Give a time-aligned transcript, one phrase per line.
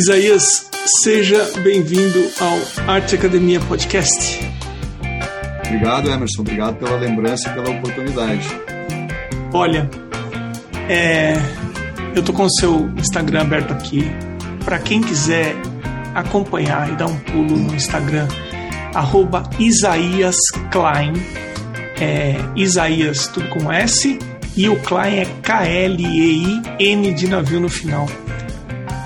[0.00, 0.66] Isaías,
[1.02, 4.40] seja bem-vindo ao Arte Academia Podcast.
[5.66, 6.40] Obrigado, Emerson.
[6.40, 8.48] Obrigado pela lembrança e pela oportunidade.
[9.52, 9.90] Olha,
[10.88, 11.34] é,
[12.16, 14.10] eu tô com o seu Instagram aberto aqui.
[14.64, 15.54] Para quem quiser
[16.14, 18.26] acompanhar e dar um pulo no Instagram,
[18.94, 20.38] arroba Isaías
[20.70, 21.12] Klein.
[22.00, 24.18] É, Isaías tudo com S
[24.56, 28.08] e o Klein é K-L-E-I-N de navio no final.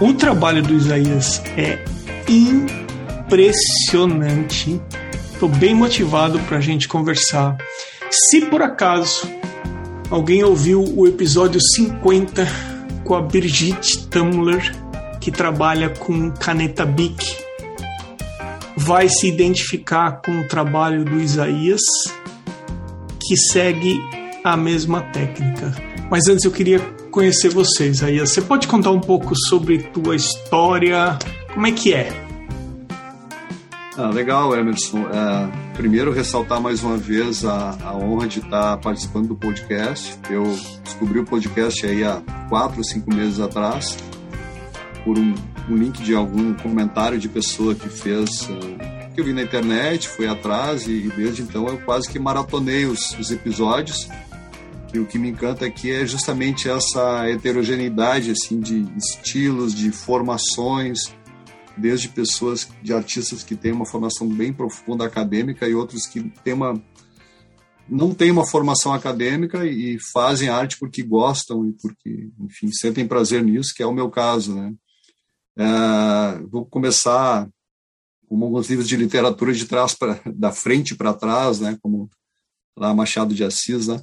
[0.04, 1.82] O trabalho do Isaías é
[2.28, 4.78] impressionante.
[5.32, 7.56] Estou bem motivado para a gente conversar.
[8.10, 9.26] Se por acaso
[10.10, 12.46] alguém ouviu o episódio 50
[13.02, 14.74] com a Brigitte Tumler,
[15.22, 17.24] que trabalha com caneta Bic,
[18.76, 21.80] vai se identificar com o trabalho do Isaías,
[23.26, 23.98] que segue
[24.44, 25.74] a mesma técnica.
[26.10, 26.78] Mas antes eu queria
[27.14, 28.30] conhecer você, Isaías.
[28.32, 31.16] Você pode contar um pouco sobre tua história?
[31.54, 32.08] Como é que é?
[33.96, 34.98] Ah, legal, Emerson.
[34.98, 40.18] É, primeiro, ressaltar mais uma vez a, a, honra de estar participando do podcast.
[40.28, 40.42] Eu
[40.82, 43.96] descobri o podcast aí há quatro, cinco meses atrás,
[45.04, 45.36] por um,
[45.70, 50.08] um link de algum comentário de pessoa que fez, uh, que eu vi na internet,
[50.08, 54.08] fui atrás e, e, desde então eu quase que maratonei os, os episódios.
[54.94, 61.12] E o que me encanta aqui é justamente essa heterogeneidade assim de estilos, de formações,
[61.76, 66.52] desde pessoas de artistas que têm uma formação bem profunda acadêmica e outros que têm
[66.54, 66.80] uma
[67.88, 73.42] não têm uma formação acadêmica e fazem arte porque gostam e porque, enfim, sentem prazer
[73.42, 74.72] nisso, que é o meu caso, né?
[75.56, 77.46] É, vou começar
[78.26, 81.76] com alguns livros de literatura de trás para da frente para trás, né?
[81.82, 82.08] Como
[82.76, 84.02] lá Machado de Assis, né?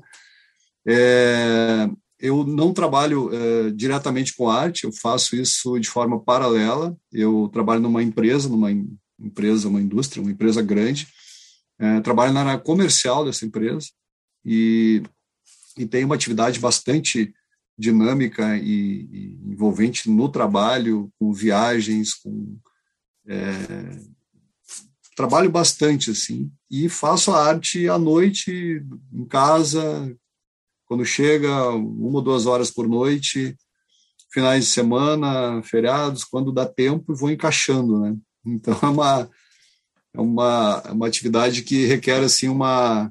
[0.87, 1.89] É,
[2.19, 6.95] eu não trabalho é, diretamente com arte, eu faço isso de forma paralela.
[7.11, 8.69] Eu trabalho numa empresa, numa
[9.19, 11.07] empresa, uma indústria, uma empresa grande.
[11.79, 13.87] É, trabalho na área comercial dessa empresa
[14.45, 15.01] e,
[15.75, 17.33] e tenho uma atividade bastante
[17.75, 22.55] dinâmica e, e envolvente no trabalho, com viagens, com
[23.27, 23.41] é,
[25.15, 30.15] trabalho bastante assim e faço a arte à noite em casa
[30.91, 33.55] quando chega uma ou duas horas por noite,
[34.29, 38.13] finais de semana, feriados, quando dá tempo, vou encaixando, né?
[38.45, 39.29] Então é uma
[40.13, 43.09] é uma, é uma atividade que requer assim uma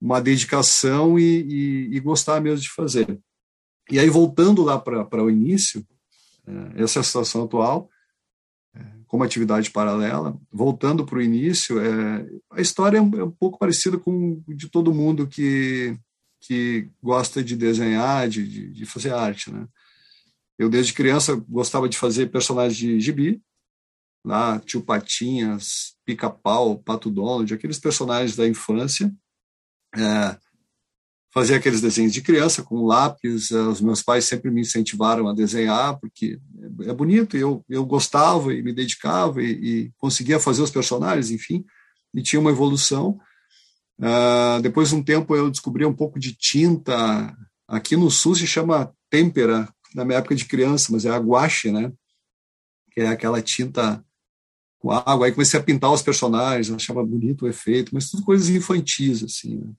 [0.00, 3.20] uma dedicação e, e, e gostar mesmo de fazer.
[3.88, 5.86] E aí voltando lá para o início,
[6.44, 7.88] é, essa é a situação atual,
[8.74, 10.36] é, como atividade paralela.
[10.50, 14.92] Voltando para o início, é, a história é é um pouco parecida com de todo
[14.92, 15.96] mundo que
[16.46, 19.66] que gosta de desenhar, de, de, de fazer arte, né?
[20.58, 23.42] Eu, desde criança, gostava de fazer personagens de gibi,
[24.24, 29.12] lá, Tio Patinhas, Pica-Pau, Pato Donald, aqueles personagens da infância.
[29.96, 30.38] É,
[31.32, 33.50] fazia aqueles desenhos de criança com lápis.
[33.50, 36.38] É, os meus pais sempre me incentivaram a desenhar, porque
[36.82, 41.64] é bonito, eu, eu gostava e me dedicava e, e conseguia fazer os personagens, enfim,
[42.14, 43.18] e tinha uma evolução.
[43.98, 47.36] Uh, depois de um tempo eu descobri um pouco de tinta.
[47.68, 51.70] Aqui no sul se chama têmpera, na minha época de criança, mas é a guache,
[51.70, 51.92] né?
[52.92, 54.04] Que é aquela tinta
[54.78, 55.26] com água.
[55.26, 59.58] Aí comecei a pintar os personagens, achava bonito o efeito, mas tudo coisas infantis, assim.
[59.58, 59.72] Né?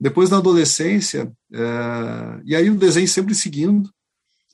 [0.00, 3.90] Depois, na adolescência, uh, e aí o desenho sempre seguindo,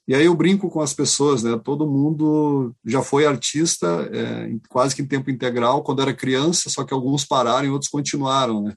[0.07, 1.59] e aí eu brinco com as pessoas, né?
[1.65, 6.85] Todo mundo já foi artista, é, quase que em tempo integral, quando era criança, só
[6.85, 8.75] que alguns pararam e outros continuaram, né?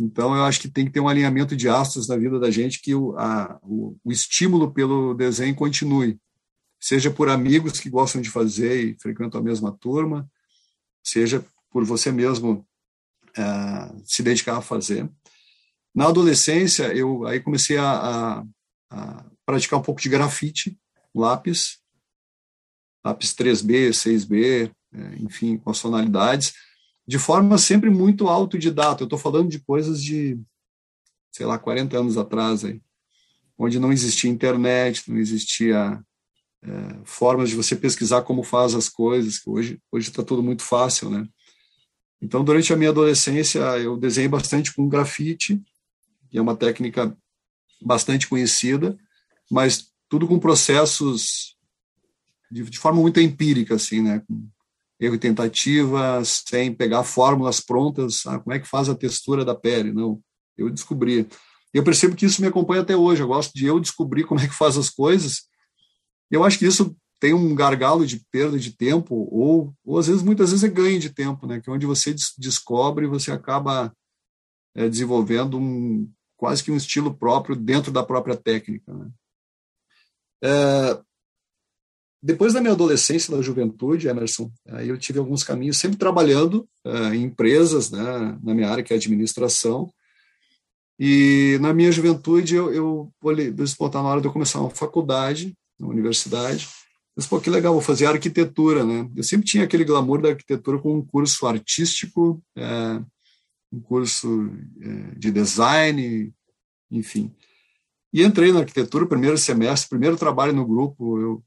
[0.00, 2.82] Então eu acho que tem que ter um alinhamento de astros na vida da gente
[2.82, 6.18] que o, a, o, o estímulo pelo desenho continue,
[6.80, 10.28] seja por amigos que gostam de fazer e frequentam a mesma turma,
[11.04, 12.66] seja por você mesmo
[13.36, 13.42] é,
[14.04, 15.08] se dedicar a fazer.
[15.94, 18.44] Na adolescência, eu aí comecei a, a,
[18.90, 20.78] a praticar um pouco de grafite,
[21.14, 21.78] lápis,
[23.04, 26.52] lápis 3B, 6B, é, enfim, com as tonalidades,
[27.06, 29.02] de forma sempre muito autodidata.
[29.02, 30.38] Eu estou falando de coisas de,
[31.30, 32.82] sei lá, 40 anos atrás, aí,
[33.56, 36.02] onde não existia internet, não existia
[36.62, 41.08] é, formas de você pesquisar como faz as coisas, que hoje está tudo muito fácil,
[41.08, 41.26] né?
[42.20, 45.62] Então, durante a minha adolescência, eu desenhei bastante com grafite,
[46.28, 47.16] que é uma técnica
[47.80, 48.98] bastante conhecida,
[49.50, 51.56] mas tudo com processos
[52.50, 54.22] de, de forma muito empírica, assim, né?
[54.98, 59.92] Erro e tentativa, sem pegar fórmulas prontas, como é que faz a textura da pele,
[59.92, 60.20] não.
[60.56, 61.28] Eu descobri.
[61.74, 63.22] Eu percebo que isso me acompanha até hoje.
[63.22, 65.42] Eu gosto de eu descobrir como é que faz as coisas.
[66.30, 70.22] Eu acho que isso tem um gargalo de perda de tempo, ou, ou às vezes,
[70.22, 71.60] muitas vezes é ganho de tempo, né?
[71.60, 73.94] Que é onde você descobre, você acaba
[74.74, 78.92] é, desenvolvendo um, quase que um estilo próprio dentro da própria técnica.
[78.92, 79.10] Né?
[80.46, 81.00] É,
[82.22, 87.14] depois da minha adolescência, da juventude, Emerson, aí eu tive alguns caminhos, sempre trabalhando é,
[87.16, 89.92] em empresas, né, na minha área, que é administração.
[90.98, 95.54] E na minha juventude, eu, eu olhei, tá na hora de eu começar uma faculdade,
[95.78, 96.68] na universidade.
[97.14, 99.08] Mas, pô, que legal, vou fazer arquitetura, né?
[99.14, 103.02] Eu sempre tinha aquele glamour da arquitetura com um curso artístico, é,
[103.72, 104.50] um curso
[104.80, 106.32] é, de design,
[106.90, 107.34] enfim.
[108.16, 111.44] E entrei na arquitetura, primeiro semestre, primeiro trabalho no grupo, eu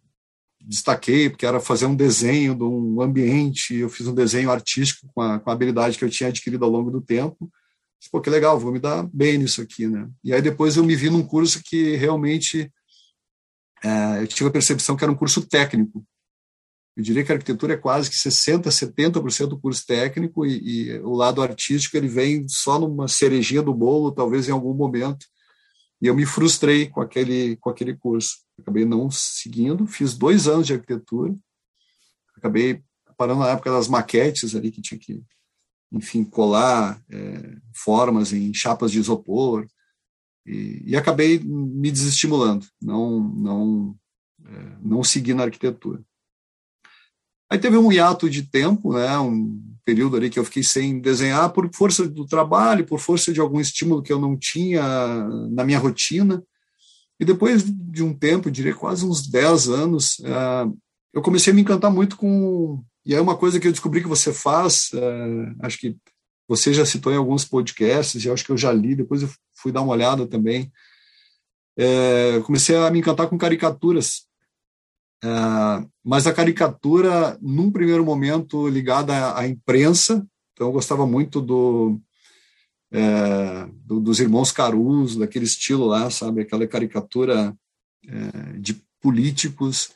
[0.62, 5.20] destaquei, porque era fazer um desenho de um ambiente, eu fiz um desenho artístico com
[5.20, 7.52] a, com a habilidade que eu tinha adquirido ao longo do tempo.
[8.12, 10.08] Pô, que legal, vou me dar bem nisso aqui, né?
[10.24, 12.72] E aí depois eu me vi num curso que realmente
[13.84, 16.06] é, eu tive a percepção que era um curso técnico.
[16.96, 21.00] Eu diria que a arquitetura é quase que 60%, 70% do curso técnico e, e,
[21.00, 25.26] o lado artístico ele vem só numa cerejinha do bolo, talvez em algum momento.
[26.02, 28.38] E eu me frustrei com aquele, com aquele curso.
[28.60, 31.34] Acabei não seguindo, fiz dois anos de arquitetura,
[32.36, 32.82] acabei
[33.18, 35.22] parando na época das maquetes ali, que tinha que,
[35.92, 39.68] enfim, colar é, formas em chapas de isopor,
[40.46, 43.96] e, e acabei me desestimulando, não, não,
[44.46, 46.04] é, não segui na arquitetura.
[47.50, 51.52] Aí teve um hiato de tempo, né, um período ali que eu fiquei sem desenhar
[51.52, 54.84] por força do trabalho, por força de algum estímulo que eu não tinha
[55.52, 56.44] na minha rotina.
[57.20, 60.78] E depois de um tempo, diria quase uns 10 anos, uh,
[61.14, 62.84] eu comecei a me encantar muito com.
[63.06, 65.98] E é uma coisa que eu descobri que você faz, uh, acho que
[66.48, 69.72] você já citou em alguns podcasts, e acho que eu já li, depois eu fui
[69.72, 70.72] dar uma olhada também.
[71.78, 74.29] É, comecei a me encantar com caricaturas.
[75.24, 82.00] É, mas a caricatura, num primeiro momento, ligada à, imprensa, então eu gostava muito do,
[82.92, 86.42] é, do, dos irmãos Caruso, daquele estilo lá, sabe?
[86.42, 87.56] Aquela caricatura
[88.08, 89.92] é, de políticos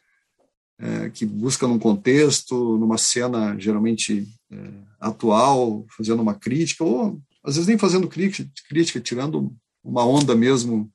[0.79, 7.55] é, que busca num contexto, numa cena geralmente é, atual, fazendo uma crítica, ou às
[7.55, 9.53] vezes nem fazendo crítica, crítica, tirando
[9.83, 10.89] uma onda mesmo,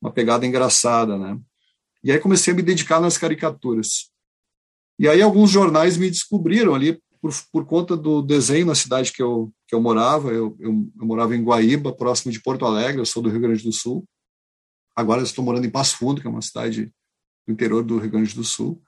[0.00, 1.38] uma pegada engraçada, né?
[2.02, 4.10] E aí comecei a me dedicar nas caricaturas.
[4.98, 9.22] E aí alguns jornais me descobriram ali por, por conta do desenho na cidade que
[9.22, 10.30] eu, que eu morava.
[10.30, 13.62] Eu, eu, eu morava em Guaíba, próximo de Porto Alegre, eu sou do Rio Grande
[13.62, 14.04] do Sul.
[14.94, 16.92] Agora estou morando em Passo Fundo, que é uma cidade
[17.46, 18.82] do interior do Rio Grande do Sul.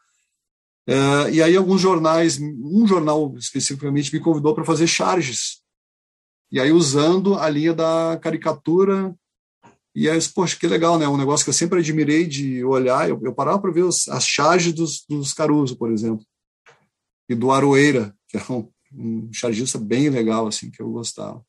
[0.88, 5.62] Uh, e aí alguns jornais, um jornal especificamente me convidou para fazer charges.
[6.50, 9.16] E aí usando a linha da caricatura
[9.94, 11.06] e aí, poxa, que legal, né?
[11.06, 13.08] Um negócio que eu sempre admirei de olhar.
[13.08, 16.26] Eu, eu parava para ver os, as charges dos, dos Caruso, por exemplo,
[17.28, 21.44] e do Aroeira, que era um, um chargista bem legal, assim, que eu gostava.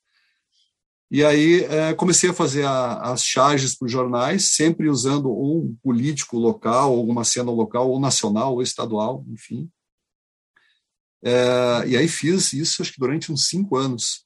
[1.10, 5.76] E aí é, comecei a fazer a, as charges para os jornais, sempre usando um
[5.82, 9.70] político local, alguma cena local, ou nacional, ou estadual, enfim.
[11.24, 14.24] É, e aí fiz isso, acho que durante uns cinco anos.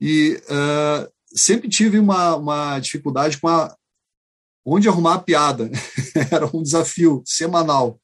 [0.00, 3.74] E é, sempre tive uma, uma dificuldade com a,
[4.64, 5.70] onde arrumar a piada.
[6.30, 8.00] Era um desafio semanal.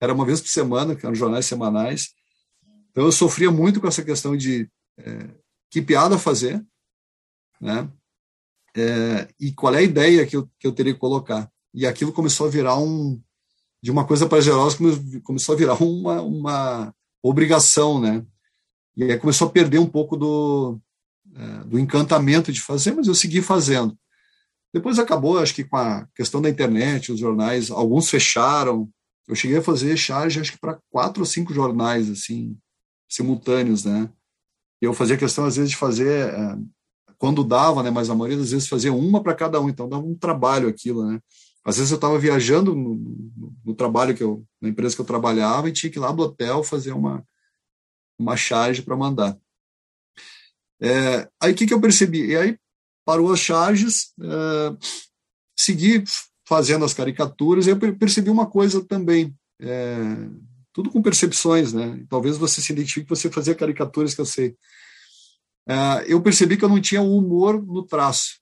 [0.00, 2.14] Era uma vez por semana, que eram jornais semanais.
[2.90, 4.66] Então eu sofria muito com essa questão de
[4.98, 5.28] é,
[5.70, 6.64] que piada fazer,
[7.60, 7.86] né?
[8.74, 11.50] É, e qual é a ideia que eu, que eu teria que colocar.
[11.74, 13.20] E aquilo começou a virar um.
[13.82, 14.76] De uma coisa prazerosa,
[15.22, 18.24] começou a virar uma, uma obrigação, né?
[18.96, 20.78] E aí começou a perder um pouco do,
[21.40, 23.96] é, do encantamento de fazer, mas eu segui fazendo.
[24.74, 28.88] Depois acabou, acho que com a questão da internet, os jornais, alguns fecharam.
[29.26, 32.56] Eu cheguei a fazer charge, acho que para quatro ou cinco jornais, assim,
[33.08, 34.08] simultâneos, né?
[34.82, 36.58] E eu fazia questão, às vezes, de fazer, é,
[37.18, 37.90] quando dava, né?
[37.90, 41.04] Mas a maioria das vezes fazia uma para cada um, então dava um trabalho aquilo,
[41.06, 41.20] né?
[41.64, 45.06] Às vezes eu estava viajando no, no, no, trabalho que eu, na empresa que eu
[45.06, 47.24] trabalhava e tinha que ir lá do hotel fazer uma,
[48.18, 49.36] uma charge para mandar.
[50.80, 52.30] É, aí o que, que eu percebi?
[52.30, 52.58] E aí
[53.04, 54.76] parou as charges, é,
[55.58, 56.04] segui
[56.46, 59.96] fazendo as caricaturas, e eu percebi uma coisa também, é,
[60.72, 62.04] tudo com percepções, né?
[62.08, 64.56] Talvez você se identifique que você fazia caricaturas que eu sei.
[65.68, 68.40] É, eu percebi que eu não tinha humor no traço.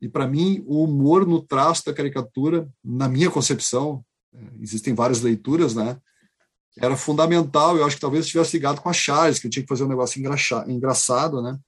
[0.00, 4.04] E para mim, o humor no traço da caricatura, na minha concepção,
[4.34, 5.98] é, existem várias leituras, né?
[6.78, 7.76] Era fundamental.
[7.76, 9.88] Eu acho que talvez estivesse ligado com a Charles, que eu tinha que fazer um
[9.88, 10.20] negócio
[10.68, 11.58] engraçado, né?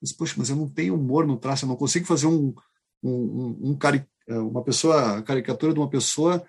[0.00, 2.54] Mas, poxa, mas eu não tenho humor no traço, eu não consigo fazer um,
[3.02, 3.78] um, um, um
[4.28, 6.44] é, uma pessoa, caricatura de uma pessoa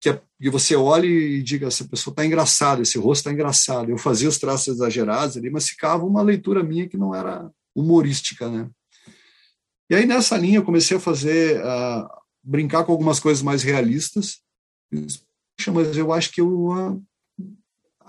[0.00, 3.90] que, é, que você olhe e diga, essa pessoa está engraçada, esse rosto está engraçado.
[3.90, 8.48] Eu fazia os traços exagerados ali, mas ficava uma leitura minha que não era humorística,
[8.50, 8.68] né?
[9.88, 12.08] E aí nessa linha eu comecei a fazer, uh,
[12.42, 14.40] brincar com algumas coisas mais realistas.
[15.68, 17.04] Mas eu acho que eu, uh,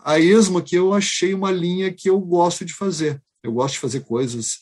[0.03, 3.21] a esmo aqui eu achei uma linha que eu gosto de fazer.
[3.41, 4.59] Eu gosto de fazer coisas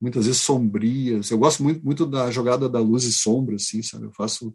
[0.00, 1.30] muitas vezes sombrias.
[1.30, 4.06] Eu gosto muito, muito da jogada da luz e sombra, assim, sabe?
[4.06, 4.52] Eu faço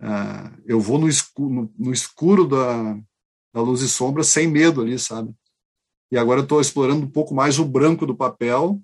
[0.00, 2.94] Uh, eu vou no escuro, no, no escuro da,
[3.52, 5.30] da, luz e sombra sem medo ali, sabe?
[6.10, 8.80] E agora eu estou explorando um pouco mais o branco do papel,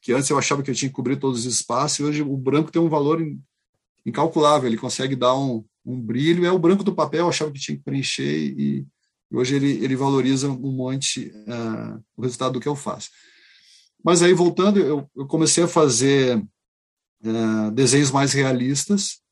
[0.00, 2.36] que antes eu achava que eu tinha que cobrir todos os espaços, e hoje o
[2.36, 3.22] branco tem um valor
[4.06, 6.46] incalculável, ele consegue dar um, um brilho.
[6.46, 8.86] É o branco do papel, eu achava que tinha que preencher, e,
[9.32, 13.10] hoje ele, ele valoriza um monte uh, o resultado do que eu faço.
[14.04, 19.24] Mas aí, voltando, eu, eu comecei a fazer uh, desenhos mais realistas,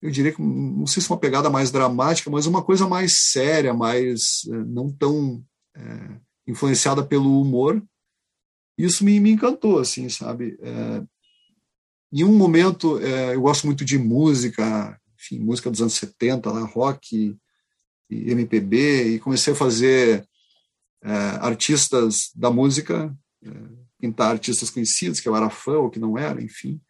[0.00, 3.74] eu diria que não sei se uma pegada mais dramática, mas uma coisa mais séria,
[3.74, 7.82] mais eh, não tão é, influenciada pelo humor.
[8.76, 10.56] Isso me, me encantou, assim, sabe?
[10.62, 11.02] É,
[12.12, 14.97] em um momento, é, eu gosto muito de música,
[15.32, 17.36] enfim, música dos anos 70, lá, rock
[18.10, 20.26] e MPB, e comecei a fazer
[21.40, 23.14] artistas da música,
[24.00, 26.80] pintar artistas conhecidos, que eu era fã ou que não era, enfim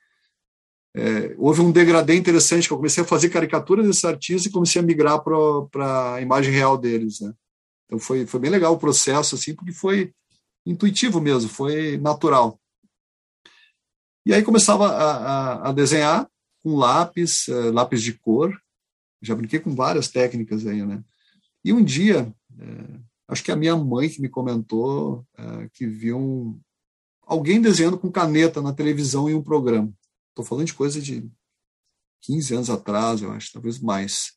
[0.99, 4.81] é, houve um degradê interessante, que eu comecei a fazer caricaturas desses artistas e comecei
[4.81, 7.21] a migrar para a imagem real deles.
[7.21, 7.33] Né?
[7.87, 10.13] Então foi, foi bem legal o processo, assim, porque foi
[10.67, 12.61] intuitivo mesmo, foi natural.
[14.27, 16.29] E aí começava a, a, a desenhar
[16.69, 18.55] com lápis, uh, lápis de cor,
[19.23, 21.03] já brinquei com várias técnicas aí, né?
[21.65, 26.19] E um dia, uh, acho que a minha mãe que me comentou uh, que viu
[26.19, 26.61] um,
[27.23, 29.91] alguém desenhando com caneta na televisão em um programa.
[30.29, 31.27] Estou falando de coisa de
[32.23, 34.33] 15 anos atrás, eu acho, talvez mais.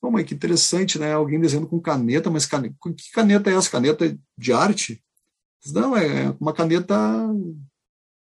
[0.00, 1.12] Pô, mãe, que interessante, né?
[1.12, 3.70] Alguém desenhando com caneta, mas caneta, que caneta é essa?
[3.70, 5.04] Caneta de arte?
[5.66, 6.96] Não, é uma caneta.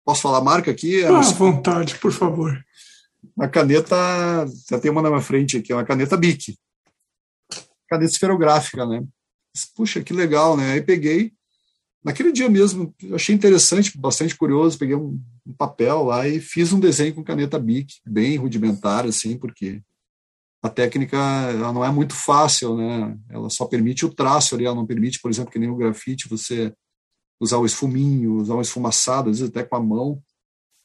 [0.05, 1.03] Posso falar a marca aqui?
[1.03, 2.63] À ah, vontade, por favor.
[3.35, 3.95] Uma caneta.
[4.69, 6.57] Já tem uma na minha frente aqui, é uma caneta BIC.
[7.89, 9.03] Caneta esferográfica, né?
[9.75, 10.73] Puxa, que legal, né?
[10.73, 11.33] Aí peguei,
[12.05, 16.79] Naquele dia mesmo, achei interessante, bastante curioso, peguei um, um, papel lá e fiz um
[16.79, 19.81] desenho com caneta Bic, bem rudimentar, assim, porque
[20.61, 23.17] a técnica ela não é muito fácil, né?
[23.27, 26.29] Ela só permite o traço ali, ela não permite, por exemplo, que nem o grafite,
[26.29, 26.71] você
[27.41, 30.21] usar o esfuminho, usar uma esfumaçada, às vezes até com a mão.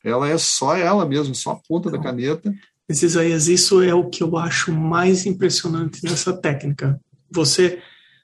[0.04, 2.52] Ela é só ela mesmo, só a ponta da caneta.
[2.88, 7.00] Mas, Isaías, isso é o que eu acho mais impressionante nessa técnica.
[7.30, 7.80] Você,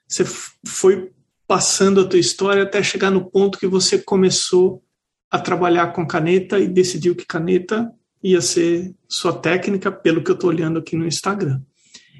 [0.07, 0.25] você
[0.65, 1.11] foi
[1.47, 4.83] passando a tua história até chegar no ponto que você começou
[5.31, 7.89] a trabalhar com caneta e decidiu que caneta
[8.21, 11.61] ia ser sua técnica, pelo que eu estou olhando aqui no Instagram.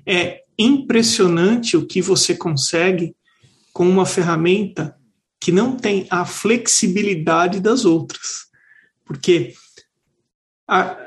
[0.06, 3.16] É impressionante o que você consegue
[3.74, 4.96] com uma ferramenta
[5.40, 8.47] que não tem a flexibilidade das outras.
[9.08, 9.54] Porque
[10.68, 10.98] a,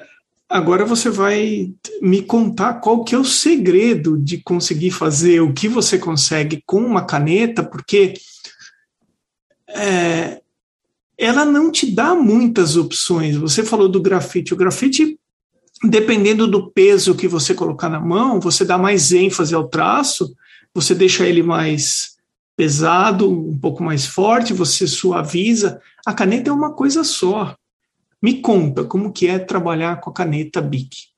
[0.50, 5.69] Agora você vai me contar qual que é o segredo de conseguir fazer o que
[5.69, 8.14] você consegue com uma caneta, porque
[9.69, 10.40] é,
[11.16, 13.37] ela não te dá muitas opções.
[13.37, 14.52] Você falou do grafite.
[14.52, 15.16] O grafite,
[15.85, 20.35] dependendo do peso que você colocar na mão, você dá mais ênfase ao traço,
[20.75, 22.16] você deixa ele mais
[22.57, 25.80] pesado, um pouco mais forte, você suaviza.
[26.04, 27.54] A caneta é uma coisa só.
[28.22, 31.08] Me conta como que é trabalhar com a caneta Bic.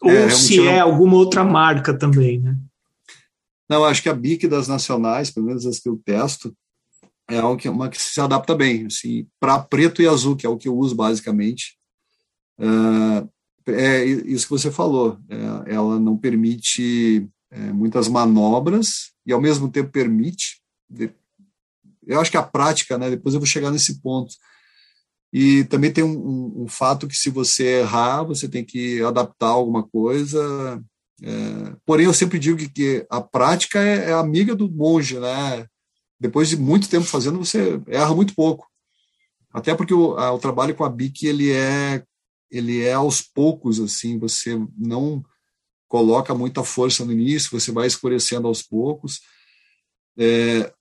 [0.00, 2.56] Ou é, se é alguma outra marca também, né?
[3.68, 6.56] Não, acho que a Bic das nacionais, pelo menos as que eu testo,
[7.28, 10.56] é que, uma que se adapta bem, assim, para preto e azul, que é o
[10.56, 11.76] que eu uso basicamente.
[12.58, 13.28] Uh,
[13.66, 19.70] é isso que você falou, é, ela não permite é, muitas manobras e ao mesmo
[19.70, 20.62] tempo permite.
[22.06, 23.10] Eu acho que a prática, né?
[23.10, 24.34] Depois eu vou chegar nesse ponto
[25.32, 29.48] e também tem um, um, um, fato que se você errar, você tem que adaptar
[29.48, 30.82] alguma coisa.
[31.22, 35.66] É, porém, eu sempre digo que, que a prática é, é, amiga do monge, né?
[36.18, 38.66] Depois de muito tempo fazendo, você erra muito pouco.
[39.52, 42.02] Até porque o, a, o trabalho com a BIC, ele é,
[42.50, 45.22] ele é aos poucos, assim, você não
[45.86, 49.20] coloca muita força no início, você vai escurecendo aos poucos.
[50.16, 50.72] É,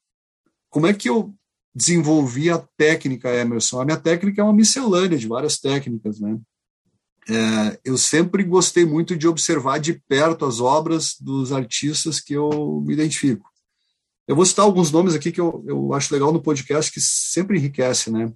[0.69, 1.33] como é que eu
[1.77, 3.79] desenvolvi a técnica Emerson.
[3.79, 6.35] A minha técnica é uma miscelânea de várias técnicas, né?
[7.29, 12.81] É, eu sempre gostei muito de observar de perto as obras dos artistas que eu
[12.83, 13.47] me identifico.
[14.27, 17.57] Eu vou citar alguns nomes aqui que eu, eu acho legal no podcast, que sempre
[17.57, 18.33] enriquece, né?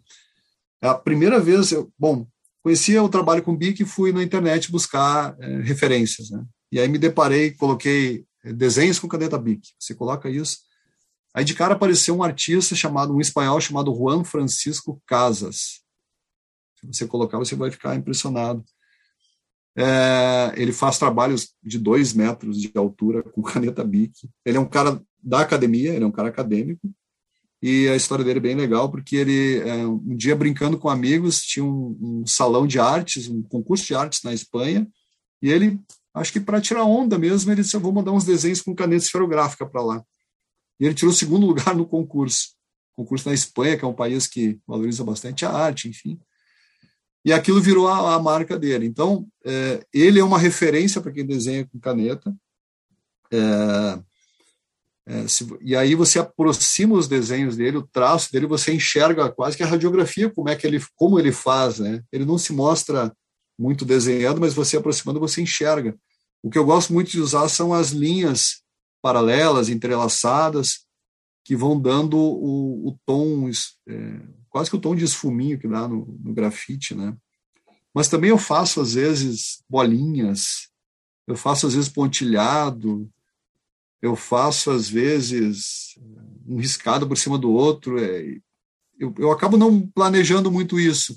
[0.79, 2.27] É a primeira vez, eu, bom,
[2.61, 6.45] conhecia o trabalho com BIC e fui na internet buscar é, referências, né?
[6.71, 9.69] E aí me deparei, coloquei desenhos com caneta Bic.
[9.79, 10.59] Você coloca isso.
[11.33, 15.81] Aí de cara apareceu um artista chamado, um espanhol chamado Juan Francisco Casas.
[16.75, 18.63] Se você colocar, você vai ficar impressionado.
[19.75, 24.29] É, ele faz trabalhos de dois metros de altura com caneta Bic.
[24.45, 26.91] Ele é um cara da academia, ele é um cara acadêmico.
[27.61, 31.41] E a história dele é bem legal, porque ele, é, um dia brincando com amigos,
[31.43, 34.87] tinha um, um, salão de artes, um concurso de artes na Espanha,
[35.39, 35.79] e ele,
[36.11, 39.03] acho que para tirar onda mesmo, ele disse: Eu vou mandar uns desenhos com caneta
[39.03, 40.03] esferográfica para lá.
[40.81, 42.55] E ele tirou segundo lugar no concurso.
[42.95, 46.19] Concurso na Espanha, que é um país que valoriza bastante a arte, enfim.
[47.23, 48.87] E aquilo virou a, a marca dele.
[48.87, 52.35] Então, é, ele é uma referência para quem desenha com caneta.
[53.31, 53.99] É,
[55.05, 59.55] é, se, e aí você aproxima os desenhos dele, o traço dele, você enxerga quase
[59.55, 62.03] que a radiografia, como é que ele, como ele faz, né?
[62.11, 63.15] Ele não se mostra
[63.57, 65.95] muito desenhado, mas você aproximando, você enxerga.
[66.41, 68.63] O que eu gosto muito de usar são as linhas
[69.01, 70.85] paralelas, entrelaçadas,
[71.43, 73.49] que vão dando o, o tom,
[73.87, 77.15] é, quase que o tom de esfuminho que dá no, no grafite, né?
[77.93, 80.69] Mas também eu faço, às vezes, bolinhas,
[81.27, 83.09] eu faço, às vezes, pontilhado,
[84.01, 85.97] eu faço, às vezes,
[86.47, 87.99] um riscado por cima do outro.
[87.99, 88.37] É,
[88.97, 91.15] eu, eu acabo não planejando muito isso.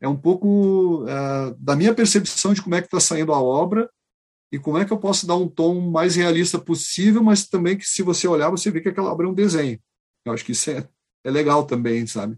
[0.00, 3.90] É um pouco é, da minha percepção de como é que está saindo a obra
[4.52, 7.86] e como é que eu posso dar um tom mais realista possível, mas também que
[7.86, 9.80] se você olhar, você vê que aquela obra é um desenho.
[10.24, 10.88] Eu acho que isso é,
[11.24, 12.36] é legal também, sabe?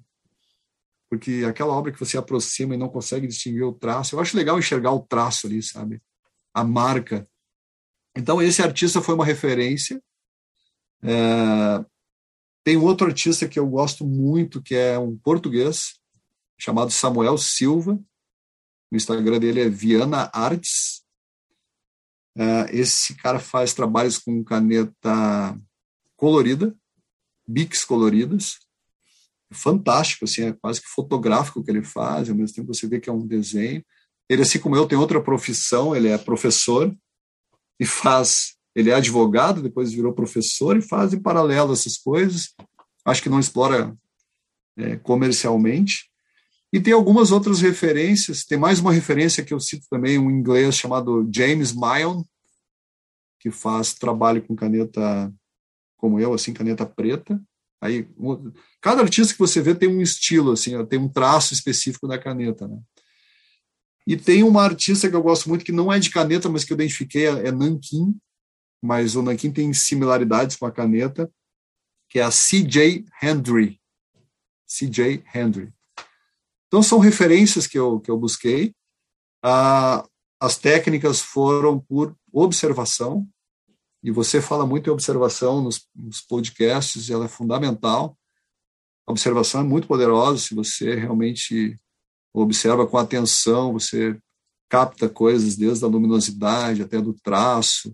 [1.09, 4.59] Porque aquela obra que você aproxima e não consegue distinguir o traço, eu acho legal
[4.59, 6.03] enxergar o traço ali, sabe?
[6.55, 7.27] A marca.
[8.17, 10.03] Então, esse artista foi uma referência.
[11.03, 11.85] É,
[12.63, 15.99] tem outro artista que eu gosto muito, que é um português,
[16.59, 17.99] chamado Samuel Silva.
[18.91, 21.02] O Instagram dele é Viana Arts.
[22.37, 25.59] É, esse cara faz trabalhos com caneta
[26.17, 26.75] colorida,
[27.47, 28.59] bics coloridas.
[29.53, 32.99] Fantástico, assim, é quase que fotográfico o que ele faz, ao mesmo tempo você vê
[32.99, 33.85] que é um desenho.
[34.29, 36.95] Ele, assim como eu, tem outra profissão, ele é professor,
[37.83, 38.55] e faz.
[38.75, 42.55] Ele é advogado, depois virou professor e faz em paralelo essas coisas.
[43.05, 43.95] Acho que não explora
[44.79, 46.11] é, comercialmente.
[46.73, 48.45] E tem algumas outras referências.
[48.45, 52.23] Tem mais uma referência que eu cito também, um inglês chamado James Mayon,
[53.39, 55.33] que faz trabalho com caneta
[55.99, 57.41] como eu, assim, caneta preta.
[57.81, 58.09] Aí,
[58.81, 62.67] cada artista que você vê tem um estilo, assim, tem um traço específico da caneta,
[62.67, 62.79] né?
[64.07, 66.73] E tem uma artista que eu gosto muito, que não é de caneta, mas que
[66.73, 68.17] eu identifiquei, é Nankin,
[68.83, 71.31] mas o Nankin tem similaridades com a caneta,
[72.09, 73.05] que é a C.J.
[73.23, 73.81] Hendry.
[74.67, 75.23] C.J.
[75.33, 75.73] Hendry.
[76.73, 78.75] Então, são referências que eu, que eu busquei.
[79.45, 80.09] Ah,
[80.41, 83.29] as técnicas foram por observação,
[84.03, 88.17] e você fala muito em observação nos, nos podcasts, ela é fundamental.
[89.07, 91.79] A observação é muito poderosa se você realmente
[92.33, 94.19] observa com atenção, você
[94.67, 97.93] capta coisas desde a luminosidade até do traço.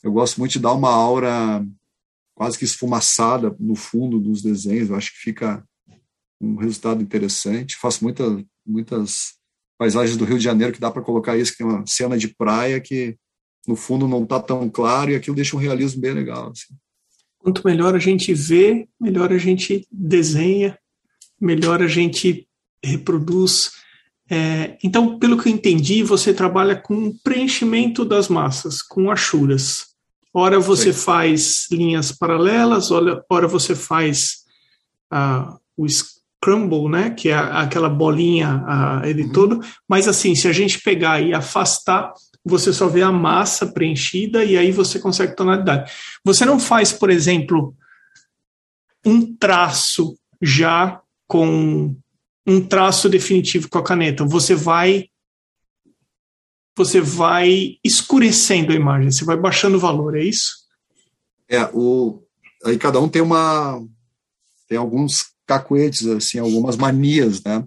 [0.00, 1.66] Eu gosto muito de dar uma aura
[2.36, 5.66] quase que esfumaçada no fundo dos desenhos, eu acho que fica
[6.40, 7.76] um resultado interessante.
[7.76, 8.24] Faço muita,
[8.66, 9.34] muitas
[9.78, 12.28] paisagens do Rio de Janeiro que dá para colocar isso, que tem uma cena de
[12.28, 13.16] praia que
[13.66, 16.50] no fundo não está tão claro e aquilo deixa um realismo bem legal.
[16.50, 16.74] Assim.
[17.38, 20.78] Quanto melhor a gente vê, melhor a gente desenha,
[21.40, 22.46] melhor a gente
[22.82, 23.72] reproduz.
[24.28, 29.94] É, então, pelo que eu entendi, você trabalha com preenchimento das massas, com achuras.
[30.32, 31.00] Ora você Sim.
[31.00, 34.44] faz linhas paralelas, ora, ora você faz
[35.12, 35.86] uh, o
[36.46, 38.64] scramble, né, que é aquela bolinha
[39.04, 39.32] ele uhum.
[39.32, 39.60] todo.
[39.88, 42.12] Mas assim, se a gente pegar e afastar,
[42.44, 45.90] você só vê a massa preenchida e aí você consegue tonalidade.
[46.24, 47.74] Você não faz, por exemplo,
[49.04, 51.96] um traço já com
[52.46, 54.24] um traço definitivo com a caneta.
[54.24, 55.06] Você vai
[56.78, 60.66] você vai escurecendo a imagem, você vai baixando o valor, é isso?
[61.48, 62.22] É, o
[62.64, 63.82] aí cada um tem uma
[64.68, 67.64] tem alguns cacuetes assim, algumas manias, né?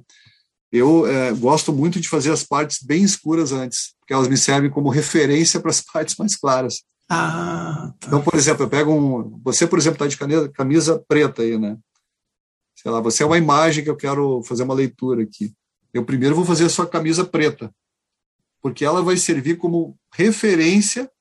[0.72, 4.70] Eu é, gosto muito de fazer as partes bem escuras antes, porque elas me servem
[4.70, 6.84] como referência para as partes mais claras.
[7.10, 8.08] Ah, tá.
[8.08, 9.42] Então, por exemplo, eu pego um.
[9.44, 11.76] Você, por exemplo, está de camisa, camisa preta aí, né?
[12.82, 15.54] sei lá, você é uma imagem que eu quero fazer uma leitura aqui.
[15.94, 17.74] Eu primeiro vou fazer a sua camisa preta,
[18.62, 21.12] porque ela vai servir como referência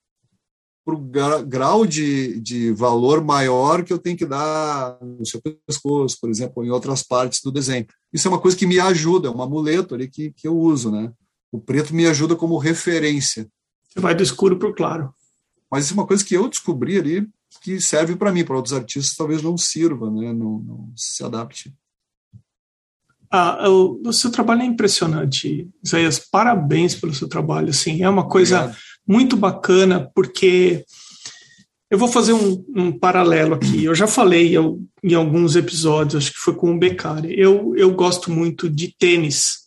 [0.88, 6.16] para o grau de, de valor maior que eu tenho que dar no seu pescoço,
[6.18, 7.86] por exemplo, ou em outras partes do desenho.
[8.10, 10.90] Isso é uma coisa que me ajuda, é um amuleto ali que, que eu uso,
[10.90, 11.12] né?
[11.52, 13.46] O preto me ajuda como referência.
[13.86, 15.12] Você vai do escuro para o claro.
[15.70, 17.28] Mas isso é uma coisa que eu descobri ali
[17.60, 20.32] que serve para mim, para outros artistas talvez não sirva, né?
[20.32, 21.74] não, não se adapte.
[23.30, 26.18] Ah, o, o, seu trabalho é impressionante, Isaías.
[26.18, 27.68] Parabéns pelo seu trabalho.
[27.68, 28.78] Assim, é uma coisa Obrigado.
[29.08, 30.84] Muito bacana, porque
[31.90, 33.84] eu vou fazer um, um, paralelo aqui.
[33.84, 37.34] Eu já falei eu, em alguns episódios, acho que foi com o Beccari.
[37.40, 39.60] Eu, eu gosto muito de tênis.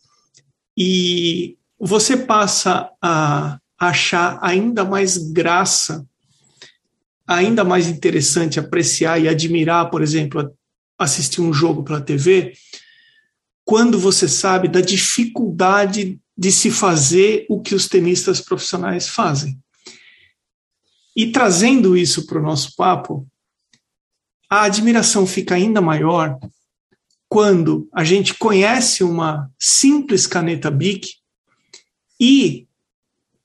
[0.78, 6.06] E você passa a achar ainda mais graça,
[7.26, 10.54] ainda mais interessante apreciar e admirar, por exemplo,
[11.00, 12.54] assistir um jogo pela TV,
[13.66, 19.60] quando você sabe da dificuldade de se fazer o que os tenistas profissionais fazem.
[21.16, 23.28] E trazendo isso para o nosso papo,
[24.50, 26.40] a admiração fica ainda maior
[27.30, 31.12] quando a gente conhece uma simples caneta Bic
[32.20, 32.66] e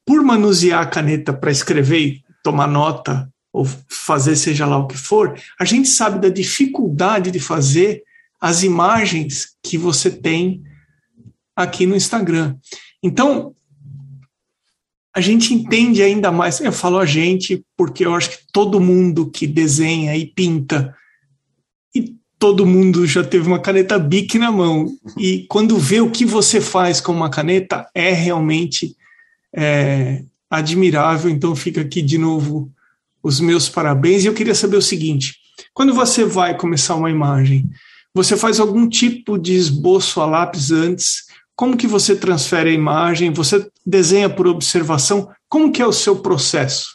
[0.03, 5.39] por manusear a caneta para escrever tomar nota ou fazer seja lá o que for,
[5.61, 8.03] a gente sabe da dificuldade de fazer
[8.41, 10.65] as imagens que você tem
[11.57, 12.57] aqui no Instagram.
[13.03, 13.55] Então,
[15.17, 16.61] a gente entende ainda mais.
[16.61, 20.95] Eu falo a gente porque eu acho que todo mundo que desenha e pinta
[21.95, 26.27] e todo mundo já teve uma caneta Bic na mão e quando vê o que
[26.27, 28.95] você faz com uma caneta é realmente
[29.55, 31.31] é, admirável.
[31.31, 32.71] Então fica aqui de novo
[33.23, 34.23] os meus parabéns.
[34.23, 35.37] E eu queria saber o seguinte:
[35.73, 37.71] quando você vai começar uma imagem,
[38.15, 41.26] você faz algum tipo de esboço a lápis antes?
[41.57, 43.33] Como que você transfere a imagem?
[43.33, 45.33] Você desenha por observação?
[45.49, 46.87] Como que é o seu processo?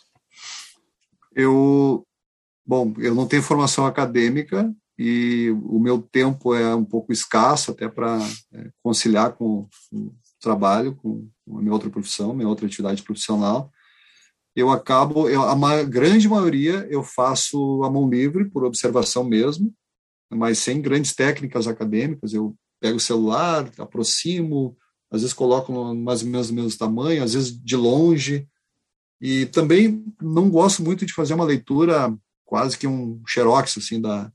[1.35, 2.05] Eu,
[2.63, 7.89] bom, eu não tenho formação acadêmica e o meu tempo é um pouco escasso até
[7.89, 8.19] para
[8.53, 13.71] é, conciliar com, com trabalho, com a minha outra profissão, minha outra atividade profissional.
[14.55, 19.73] Eu acabo, eu, a grande maioria eu faço a mão livre, por observação mesmo,
[20.29, 22.33] mas sem grandes técnicas acadêmicas.
[22.33, 24.75] Eu pego o celular, aproximo,
[25.09, 28.47] às vezes coloco mais ou menos do mesmo tamanho, às vezes de longe.
[29.21, 32.13] E também não gosto muito de fazer uma leitura
[32.43, 34.31] quase que um xerox assim da,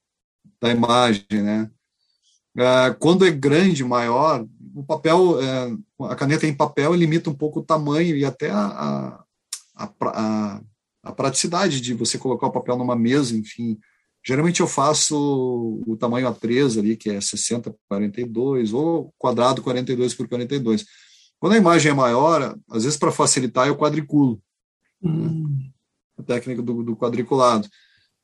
[0.61, 1.71] da imagem, né?
[2.57, 7.61] É, quando é grande, maior, o papel, é, a caneta em papel limita um pouco
[7.61, 9.25] o tamanho e até a,
[9.75, 10.61] a, a,
[11.03, 13.79] a praticidade de você colocar o papel numa mesa, enfim.
[14.27, 20.15] Geralmente eu faço o tamanho A3 ali, que é 60 por 42, ou quadrado 42
[20.15, 20.85] por 42.
[21.39, 24.43] Quando a imagem é maior, às vezes para facilitar eu quadriculo.
[25.01, 25.71] Hum.
[26.19, 27.69] A técnica do, do quadriculado.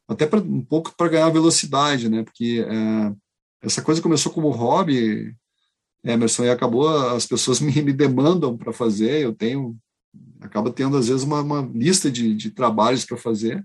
[0.09, 2.25] Até pra, um pouco para ganhar velocidade, né?
[2.25, 3.15] Porque é,
[3.62, 5.33] essa coisa começou como hobby,
[6.03, 9.79] Emerson, e acabou, as pessoas me, me demandam para fazer, eu tenho,
[10.41, 13.65] acaba tendo às vezes uma, uma lista de, de trabalhos para fazer,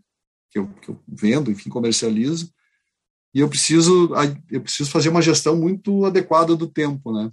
[0.52, 2.52] que eu, que eu vendo, enfim, comercializo,
[3.34, 4.12] e eu preciso,
[4.50, 7.32] eu preciso fazer uma gestão muito adequada do tempo, né?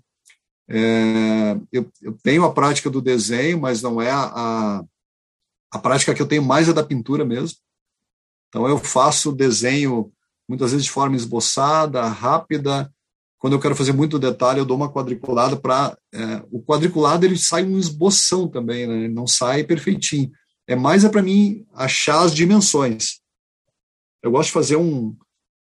[0.69, 4.83] É, eu, eu, tenho a prática do desenho, mas não é a,
[5.73, 7.59] a, prática que eu tenho mais é da pintura mesmo.
[8.49, 10.13] Então eu faço desenho
[10.49, 12.91] muitas vezes de forma esboçada, rápida.
[13.39, 17.39] Quando eu quero fazer muito detalhe, eu dou uma quadriculada para é, o quadriculado ele
[17.39, 19.05] sai um esboção também, né?
[19.05, 20.31] Ele não sai perfeitinho.
[20.67, 23.21] É mais é para mim achar as dimensões.
[24.23, 25.17] Eu gosto de fazer um,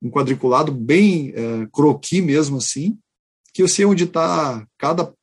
[0.01, 2.97] um quadriculado bem é, croqui mesmo assim,
[3.53, 5.13] que eu sei onde está cada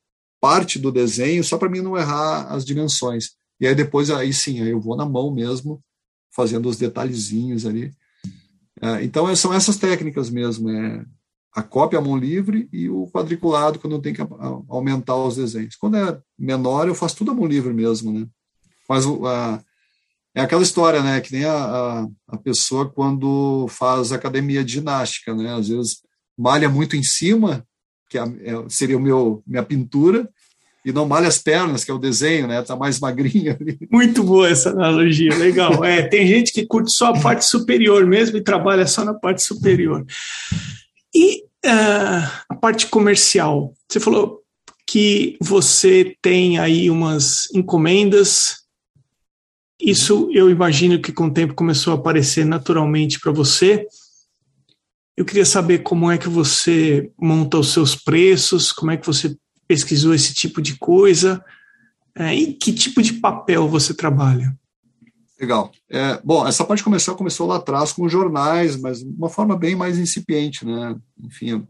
[0.40, 3.36] parte do desenho, só para mim não errar as dimensões.
[3.60, 5.82] E aí depois, aí sim, aí eu vou na mão mesmo,
[6.34, 7.92] fazendo os detalhezinhos ali.
[8.80, 11.04] É, então, são essas técnicas mesmo, é
[11.52, 14.20] a cópia à mão livre e o quadriculado, quando eu tenho que
[14.68, 15.74] aumentar os desenhos.
[15.74, 18.26] Quando é menor, eu faço tudo à mão livre mesmo, né?
[18.86, 19.64] Mas a,
[20.36, 21.18] é aquela história, né?
[21.22, 25.54] Que nem a, a, pessoa quando faz academia de ginástica, né?
[25.54, 26.02] Às vezes
[26.38, 27.66] malha muito em cima,
[28.10, 30.28] que é, é seria o meu minha pintura,
[30.84, 32.60] e não malha as pernas, que é o desenho, né?
[32.60, 33.78] Tá mais magrinho ali.
[33.90, 35.82] Muito boa essa analogia, legal.
[35.82, 39.42] É, tem gente que curte só a parte superior mesmo e trabalha só na parte
[39.42, 40.04] superior.
[41.14, 43.72] E uh, a parte comercial?
[43.88, 44.42] Você falou
[44.86, 48.65] que você tem aí umas encomendas.
[49.86, 53.86] Isso eu imagino que com o tempo começou a aparecer naturalmente para você.
[55.16, 59.36] Eu queria saber como é que você monta os seus preços, como é que você
[59.68, 61.40] pesquisou esse tipo de coisa?
[62.16, 64.58] É, que tipo de papel você trabalha?
[65.40, 65.70] Legal.
[65.88, 69.76] É, bom, essa parte comercial começou lá atrás com jornais, mas de uma forma bem
[69.76, 70.96] mais incipiente, né?
[71.22, 71.64] Enfim,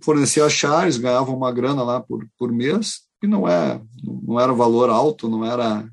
[0.00, 4.88] fornecia chaves, ganhava uma grana lá por, por mês, e não é não era valor
[4.88, 5.86] alto, não era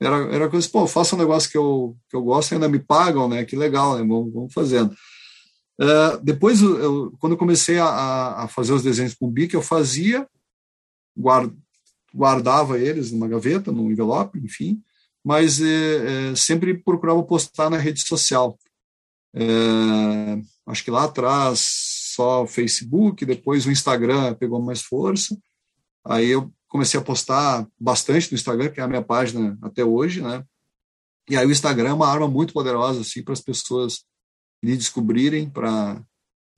[0.00, 2.78] era, era coisa, pô, faça um negócio que eu, que eu gosto e ainda me
[2.78, 3.44] pagam, né?
[3.44, 4.00] Que legal, né?
[4.00, 4.92] Vamos, vamos fazendo.
[5.80, 9.62] Uh, depois, eu, quando eu comecei a, a, fazer os desenhos com o Bic, eu
[9.62, 10.26] fazia,
[11.16, 11.54] guard,
[12.14, 14.82] guardava eles numa gaveta, num envelope, enfim,
[15.24, 18.58] mas é, é, sempre procurava postar na rede social.
[20.66, 21.64] Acho que lá atrás
[22.14, 25.38] só Facebook, depois o Instagram pegou mais força.
[26.04, 30.22] Aí eu comecei a postar bastante no Instagram, que é a minha página até hoje,
[30.22, 30.42] né?
[31.28, 34.04] E aí o Instagram é uma arma muito poderosa assim para as pessoas
[34.62, 36.00] lhe descobrirem, para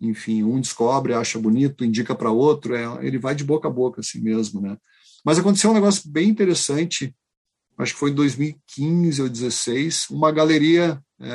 [0.01, 4.01] enfim, um descobre, acha bonito, indica para outro, é, ele vai de boca a boca
[4.01, 4.77] assim mesmo, né?
[5.25, 7.15] Mas aconteceu um negócio bem interessante,
[7.79, 11.31] acho que foi em 2015 ou 2016, uma galeria, é,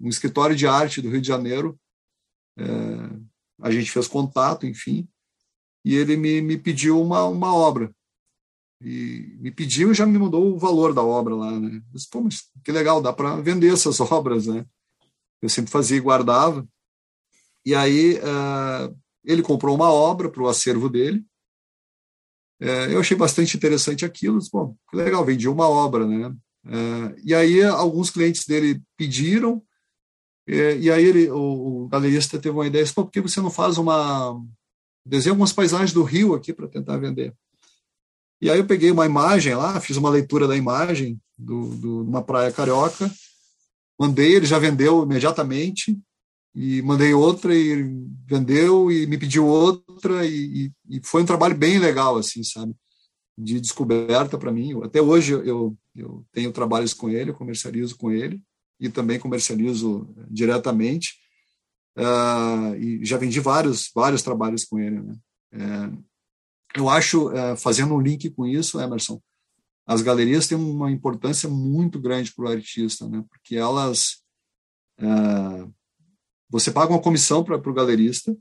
[0.00, 1.78] um escritório de arte do Rio de Janeiro,
[2.58, 2.64] é,
[3.60, 5.06] a gente fez contato, enfim,
[5.84, 7.94] e ele me, me pediu uma, uma obra.
[8.82, 11.76] E me pediu e já me mandou o valor da obra lá, né?
[11.76, 14.64] Eu disse, Pô, mas que legal, dá para vender essas obras, né?
[15.42, 16.66] Eu sempre fazia e guardava.
[17.64, 21.24] E aí uh, ele comprou uma obra para o acervo dele.
[22.60, 24.38] Uh, eu achei bastante interessante aquilo.
[24.38, 26.28] Disse, Bom, que legal, vendi uma obra, né?
[26.64, 29.62] Uh, e aí alguns clientes dele pediram.
[30.46, 33.50] E, aí ele, o, o galerista teve uma ideia, disse, Pô, por que você não
[33.50, 34.36] faz uma
[35.04, 37.34] desenho algumas paisagens do Rio aqui para tentar vender.
[38.40, 42.52] E aí eu peguei uma imagem lá, fiz uma leitura da imagem de uma praia
[42.52, 43.10] carioca,
[43.98, 45.98] mandei, ele já vendeu imediatamente,
[46.54, 47.82] e mandei outra e
[48.26, 50.26] vendeu e me pediu outra.
[50.26, 52.74] E, e foi um trabalho bem legal assim sabe?
[53.38, 54.78] De descoberta para mim.
[54.82, 58.42] Até hoje eu, eu tenho trabalhos com ele comercializo com ele.
[58.80, 61.14] E também comercializo diretamente.
[61.96, 65.14] Uh, e já vendi vários vários trabalhos com ele né?
[65.52, 65.90] É,
[66.76, 69.20] eu acho uh, fazendo um link com isso Emerson
[69.86, 74.22] as galerias têm uma importância muito grande para o artista né porque elas
[75.00, 75.72] uh,
[76.48, 78.36] você paga uma comissão para o galerista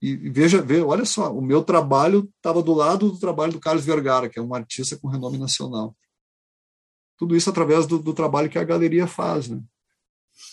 [0.00, 3.60] E, e veja, veja, olha só, o meu trabalho estava do lado do trabalho do
[3.60, 5.96] Carlos Vergara, que é um artista com renome nacional.
[7.16, 9.62] Tudo isso através do, do trabalho que a galeria faz, né?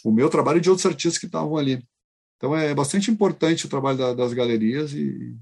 [0.04, 1.84] o meu trabalho e de outros artistas que estavam ali.
[2.38, 5.36] Então é bastante importante o trabalho da, das galerias e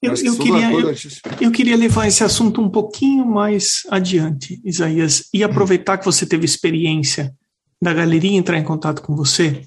[0.00, 0.94] eu, eu, queria, eu,
[1.40, 6.44] eu, queria levar esse assunto um pouquinho mais adiante, Isaías, e aproveitar que você teve
[6.44, 7.34] experiência
[7.80, 9.62] da galeria entrar em contato com você.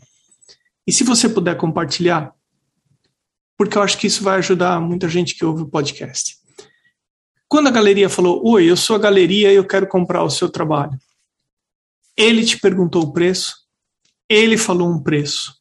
[0.86, 2.34] E se você puder compartilhar,
[3.58, 6.36] porque eu acho que isso vai ajudar muita gente que ouve o podcast.
[7.48, 10.50] Quando a galeria falou: Oi, eu sou a galeria e eu quero comprar o seu
[10.50, 10.98] trabalho.
[12.18, 13.56] Ele te perguntou o preço,
[14.30, 15.56] ele falou um preço.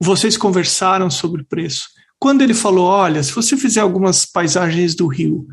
[0.00, 1.88] Vocês conversaram sobre o preço.
[2.20, 5.46] Quando ele falou: Olha, se você fizer algumas paisagens do Rio,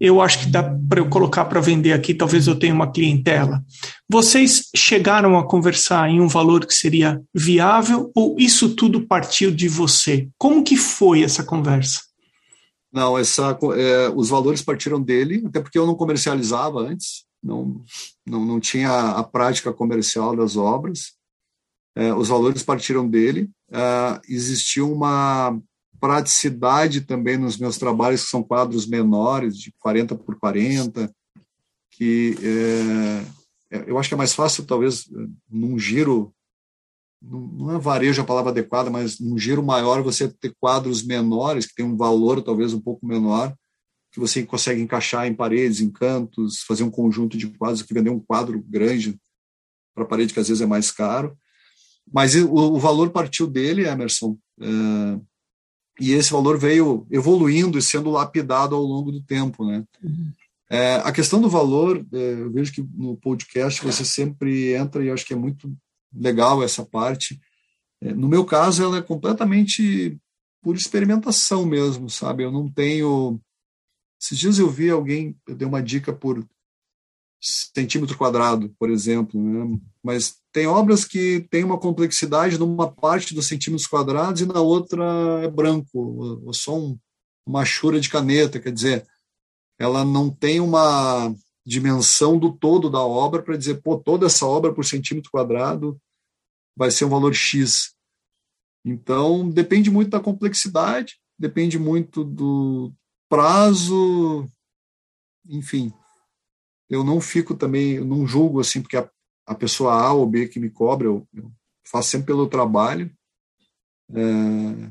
[0.00, 3.62] eu acho que dá para eu colocar para vender aqui, talvez eu tenha uma clientela.
[4.08, 9.68] Vocês chegaram a conversar em um valor que seria viável ou isso tudo partiu de
[9.68, 10.28] você?
[10.36, 12.00] Como que foi essa conversa?
[12.92, 17.84] Não, essa, é, os valores partiram dele, até porque eu não comercializava antes não,
[18.26, 21.14] não, não tinha a prática comercial das obras,
[21.94, 25.58] é, os valores partiram dele, é, existia uma
[26.00, 31.12] praticidade também nos meus trabalhos, que são quadros menores, de 40 por 40,
[31.90, 35.08] que é, eu acho que é mais fácil, talvez,
[35.50, 36.32] num giro,
[37.20, 41.74] não é varejo a palavra adequada, mas num giro maior você ter quadros menores, que
[41.74, 43.54] tem um valor talvez um pouco menor,
[44.12, 48.10] que você consegue encaixar em paredes, em cantos, fazer um conjunto de quadros, que vender
[48.10, 49.18] um quadro grande
[49.94, 51.36] para a parede, que às vezes é mais caro.
[52.12, 55.20] Mas o, o valor partiu dele, Emerson, é,
[55.98, 59.84] e esse valor veio evoluindo e sendo lapidado ao longo do tempo, né?
[60.02, 60.32] Uhum.
[60.68, 65.10] É, a questão do valor, é, eu vejo que no podcast você sempre entra e
[65.10, 65.72] acho que é muito
[66.12, 67.40] legal essa parte.
[68.00, 70.18] É, no meu caso, ela é completamente
[70.60, 72.42] por experimentação mesmo, sabe?
[72.42, 73.40] Eu não tenho.
[74.20, 76.44] Esses dias eu vi alguém, eu dei uma dica por
[77.46, 79.78] centímetro quadrado, por exemplo, né?
[80.02, 85.04] mas tem obras que têm uma complexidade numa parte dos centímetros quadrados e na outra
[85.42, 86.98] é branco, ou só um,
[87.46, 89.06] uma chura de caneta, quer dizer,
[89.78, 94.72] ela não tem uma dimensão do todo da obra para dizer, pô, toda essa obra
[94.72, 96.00] por centímetro quadrado
[96.76, 97.94] vai ser um valor X.
[98.84, 102.92] Então, depende muito da complexidade, depende muito do
[103.28, 104.48] prazo,
[105.48, 105.92] enfim.
[106.88, 109.08] Eu não fico também, eu não julgo assim, porque a,
[109.46, 111.50] a pessoa A ou B que me cobra, eu, eu
[111.84, 113.10] faço sempre pelo trabalho.
[114.12, 114.90] É...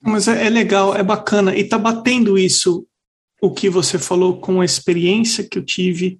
[0.00, 2.86] Mas é, é legal, é bacana, e está batendo isso
[3.40, 6.18] o que você falou com a experiência que eu tive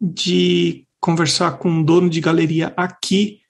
[0.00, 3.40] de conversar com um dono de galeria aqui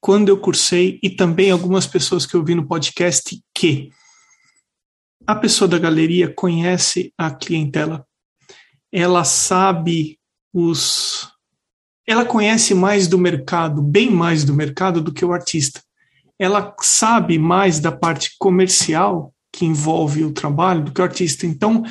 [0.00, 3.90] quando eu cursei e também algumas pessoas que eu vi no podcast que
[5.24, 8.04] a pessoa da galeria conhece a clientela,
[8.92, 10.18] ela sabe
[10.52, 11.32] os
[12.06, 15.80] ela conhece mais do mercado, bem mais do mercado do que o artista.
[16.38, 21.46] Ela sabe mais da parte comercial que envolve o trabalho do que o artista.
[21.46, 21.84] Então,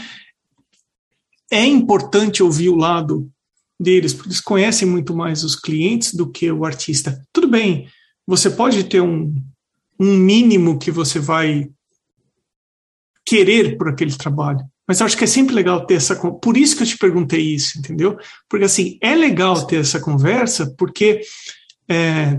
[1.50, 3.32] é importante ouvir o lado
[3.80, 7.26] deles, porque eles conhecem muito mais os clientes do que o artista.
[7.32, 7.88] Tudo bem,
[8.28, 9.34] você pode ter um,
[10.00, 11.70] um mínimo que você vai
[13.26, 14.66] querer por aquele trabalho.
[14.92, 16.18] Mas eu acho que é sempre legal ter essa.
[16.18, 18.18] Por isso que eu te perguntei isso, entendeu?
[18.50, 21.22] Porque assim, é legal ter essa conversa, porque.
[21.90, 22.38] É,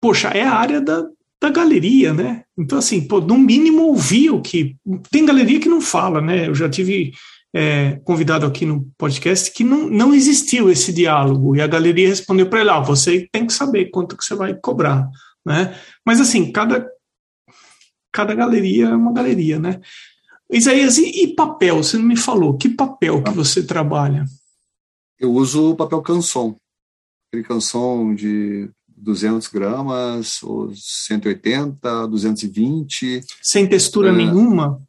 [0.00, 1.06] poxa, é a área da,
[1.40, 2.42] da galeria, né?
[2.58, 4.74] Então, assim, pô, no mínimo ouvir o que.
[5.12, 6.48] Tem galeria que não fala, né?
[6.48, 7.12] Eu já tive
[7.54, 12.48] é, convidado aqui no podcast que não, não existiu esse diálogo e a galeria respondeu
[12.50, 15.08] para ele: ah, você tem que saber quanto que você vai cobrar,
[15.46, 15.78] né?
[16.04, 16.84] Mas assim, cada
[18.10, 19.80] cada galeria é uma galeria, né?
[20.50, 21.82] Isaías, e, papel?
[21.82, 22.56] Você não me falou.
[22.56, 24.24] Que papel que você trabalha?
[25.18, 26.56] Eu uso papel canson.
[27.28, 33.20] Aquele canson de 200 gramas, ou 180, 220.
[33.42, 34.82] Sem textura é, nenhuma?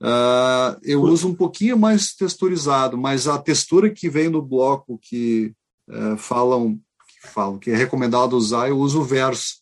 [0.00, 5.52] Uh, eu uso um pouquinho mais texturizado, mas a textura que vem no bloco que
[5.88, 6.78] uh, falam,
[7.08, 9.56] que falam que é recomendado usar, eu uso o verso.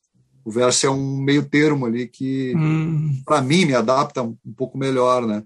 [0.47, 3.21] O verso é um meio termo ali que, hum.
[3.25, 5.43] para mim, me adapta um, um, pouco melhor, né?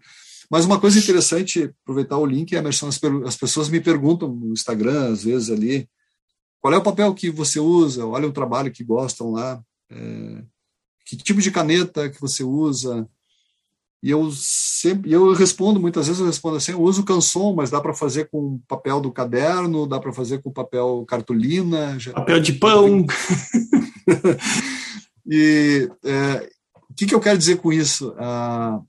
[0.51, 5.11] Mas uma coisa interessante, aproveitar o link, Emerson, as, as pessoas me perguntam no Instagram,
[5.11, 5.89] às vezes ali,
[6.61, 8.05] qual é o papel que você usa?
[8.05, 9.63] Olha o trabalho que gostam lá.
[9.91, 10.43] É,
[11.07, 13.09] que tipo de caneta que você usa?
[14.03, 17.81] E eu sempre, eu respondo muitas vezes eu respondo assim, eu uso canção, mas dá
[17.81, 23.07] para fazer com papel do caderno, dá para fazer com papel cartolina, papel de pão.
[25.27, 26.51] e é,
[26.89, 28.15] o que, que eu quero dizer com isso?
[28.19, 28.81] Ah,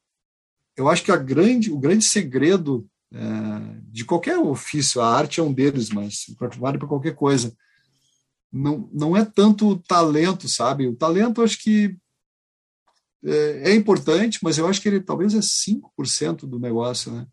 [0.76, 3.20] eu acho que grande, o grande segredo é,
[3.90, 6.26] de qualquer ofício, a arte é um deles, mas
[6.58, 7.56] vale para qualquer coisa.
[8.52, 10.88] Não, não é tanto o talento, sabe?
[10.88, 11.96] O talento, acho que
[13.24, 17.28] é, é, importante, mas eu acho que ele talvez é 5% do negócio, né?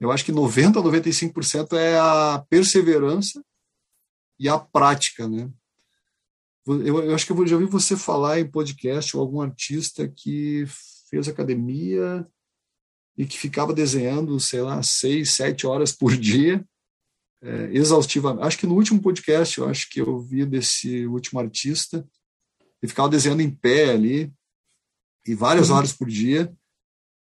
[0.00, 3.42] Eu acho que 90% a 95% é a perseverança
[4.38, 5.50] e a prática, né?
[6.68, 10.64] Eu, eu acho que eu já ouvi você falar em podcast ou algum artista que
[11.08, 12.26] fez academia
[13.16, 16.64] e que ficava desenhando, sei lá, seis, sete horas por dia,
[17.42, 18.46] é, exaustivamente.
[18.46, 22.06] Acho que no último podcast, eu acho que eu vi desse último artista,
[22.82, 24.32] ele ficava desenhando em pé ali,
[25.26, 25.76] e várias uhum.
[25.76, 26.52] horas por dia.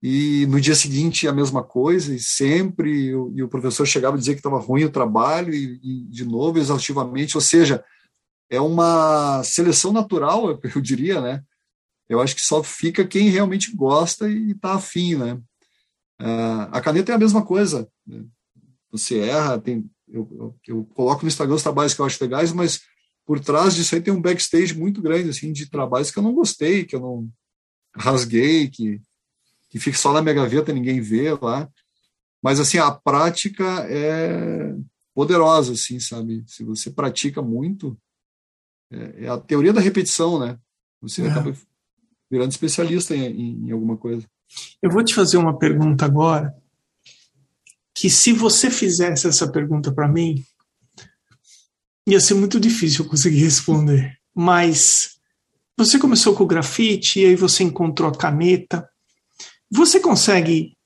[0.04, 4.16] E no dia seguinte a mesma coisa, e sempre, e o, e o professor chegava
[4.16, 7.38] a dizer que estava ruim o trabalho, e, e, de novo, exaustivamente.
[7.38, 7.84] Ou seja,
[8.50, 11.44] é uma seleção natural, eu diria, né?
[12.08, 15.34] Eu acho que só fica quem realmente gosta e está afim, né?
[16.22, 17.90] Uh, a caneta é a mesma coisa.
[18.06, 18.24] Né?
[18.92, 22.54] Você erra, tem, eu, eu, eu, coloco no Instagram os trabalhos que eu acho legais,
[22.54, 22.82] mas
[23.26, 26.34] por trás disso aí tem um backstage muito grande, assim, de trabalhos que eu não
[26.34, 27.30] gostei, que eu não,
[27.98, 29.02] rasguei, que,
[29.70, 31.70] que fica só na minha gaveta, ninguém vê lá.
[32.44, 34.76] Mas, assim, a prática é
[35.14, 36.44] poderosa, assim, sabe?
[36.46, 37.98] Se você pratica muito,
[38.92, 40.58] é, é a teoria da repetição, né?
[41.02, 41.30] Você é.
[41.30, 41.56] acaba
[42.30, 44.26] virando especialista em, em alguma coisa.
[44.82, 46.54] Eu vou te fazer uma pergunta agora,
[47.94, 50.44] que se você fizesse essa pergunta para mim,
[52.08, 54.18] ia ser muito difícil eu conseguir responder.
[54.34, 55.18] Mas
[55.78, 58.88] você começou com o grafite e aí você encontrou a caneta.
[59.72, 60.78] Você consegue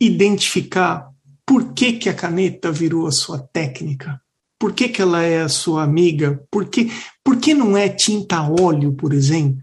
[0.00, 1.10] identificar
[1.46, 4.20] por que, que a caneta virou a sua técnica?
[4.64, 6.42] Por que, que ela é a sua amiga?
[6.50, 6.88] Por que,
[7.22, 9.62] por que não é tinta óleo, por exemplo?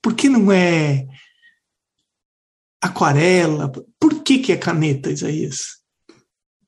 [0.00, 1.06] Por que não é
[2.80, 3.70] aquarela?
[4.00, 5.82] Por que, que é caneta, Isaías?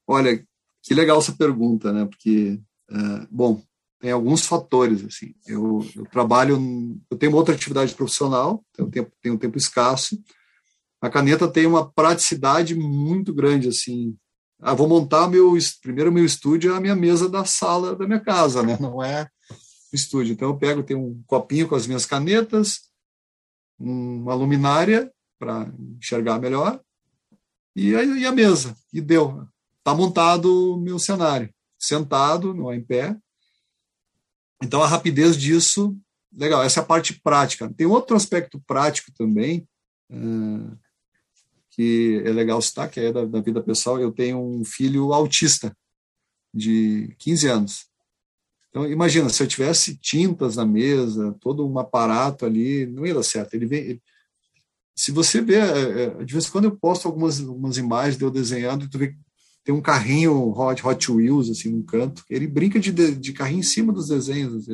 [0.07, 0.47] Olha,
[0.83, 2.05] que legal essa pergunta, né?
[2.05, 2.61] Porque,
[2.91, 3.63] uh, bom,
[3.99, 5.35] tem alguns fatores, assim.
[5.47, 6.59] Eu, eu, trabalho,
[7.11, 10.23] eu tenho outra atividade profissional, tenho, tempo, tenho tempo escasso.
[11.01, 14.15] A caneta tem uma praticidade muito grande, assim,
[14.61, 18.21] ah, vou montar meu primeiro meu estúdio é a minha mesa da sala da minha
[18.21, 18.77] casa, né?
[18.81, 19.29] Não é
[19.93, 20.33] estúdio.
[20.33, 22.91] Então eu pego, tenho um copinho com as minhas canetas,
[23.79, 26.81] uma luminária para enxergar melhor
[27.75, 28.77] e a, e a mesa.
[28.93, 29.47] E deu.
[29.79, 33.17] Está montado o meu cenário, sentado, não é em pé.
[34.63, 35.97] Então a rapidez disso,
[36.31, 36.63] legal.
[36.63, 37.73] Essa é a parte prática.
[37.75, 39.67] Tem outro aspecto prático também.
[40.11, 40.77] Uh,
[41.71, 45.75] que é legal citar, que é da, da vida pessoal, eu tenho um filho autista
[46.53, 47.87] de 15 anos.
[48.69, 53.23] Então, imagina, se eu tivesse tintas na mesa, todo um aparato ali, não ia dar
[53.23, 53.55] certo.
[53.55, 54.03] Ele vem, ele,
[54.95, 58.25] se você vê, é, é, de vez em quando eu posto algumas, algumas imagens de
[58.25, 59.15] eu desenhando, tu vê
[59.63, 63.63] tem um carrinho Hot, Hot Wheels, assim, no canto, ele brinca de, de carrinho em
[63.63, 64.67] cima dos desenhos.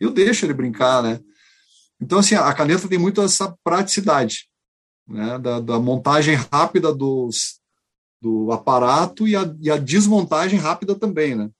[0.00, 1.20] Eu deixo ele brincar, né?
[2.00, 4.49] Então, assim, a caneta tem muito essa praticidade
[5.10, 7.60] né, da, da, montagem rápida dos,
[8.20, 11.34] do aparato e a, e a desmontagem rápida também.
[11.34, 11.50] Né?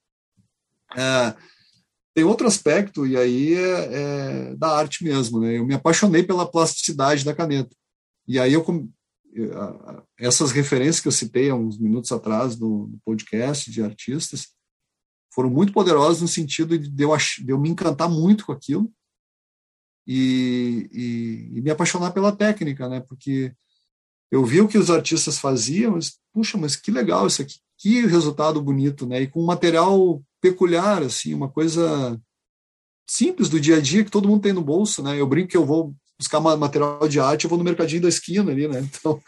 [0.96, 1.34] É,
[2.14, 5.40] tem outro aspecto, e aí é, é, da arte mesmo.
[5.40, 5.58] Né?
[5.58, 7.74] Eu me apaixonei pela plasticidade da caneta.
[8.26, 8.64] E aí eu
[10.18, 14.48] essas referências que eu citei há uns minutos atrás no, podcast de artistas
[15.32, 18.92] foram muito poderosas no sentido de eu, de eu me encantar muito com aquilo
[20.06, 23.00] e, e, e, me apaixonar pela técnica, né?
[23.00, 23.52] Porque
[24.30, 28.06] eu vi o que os artistas faziam, mas, puxa, mas que legal isso aqui, que
[28.06, 29.22] resultado bonito, né?
[29.22, 32.20] E com um material peculiar, assim, uma coisa
[33.08, 35.20] simples do dia a dia que todo mundo tem no bolso, né?
[35.20, 38.50] Eu brinco que eu vou buscar material de arte, eu vou no mercadinho da esquina
[38.50, 38.80] ali, né?
[39.00, 39.20] Então,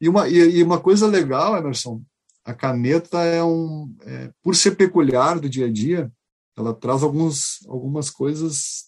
[0.00, 2.02] e, uma, e, uma coisa legal, Emerson,
[2.44, 6.10] a caneta é um, é, por ser peculiar do dia a dia,
[6.56, 8.86] ela traz alguns, algumas coisas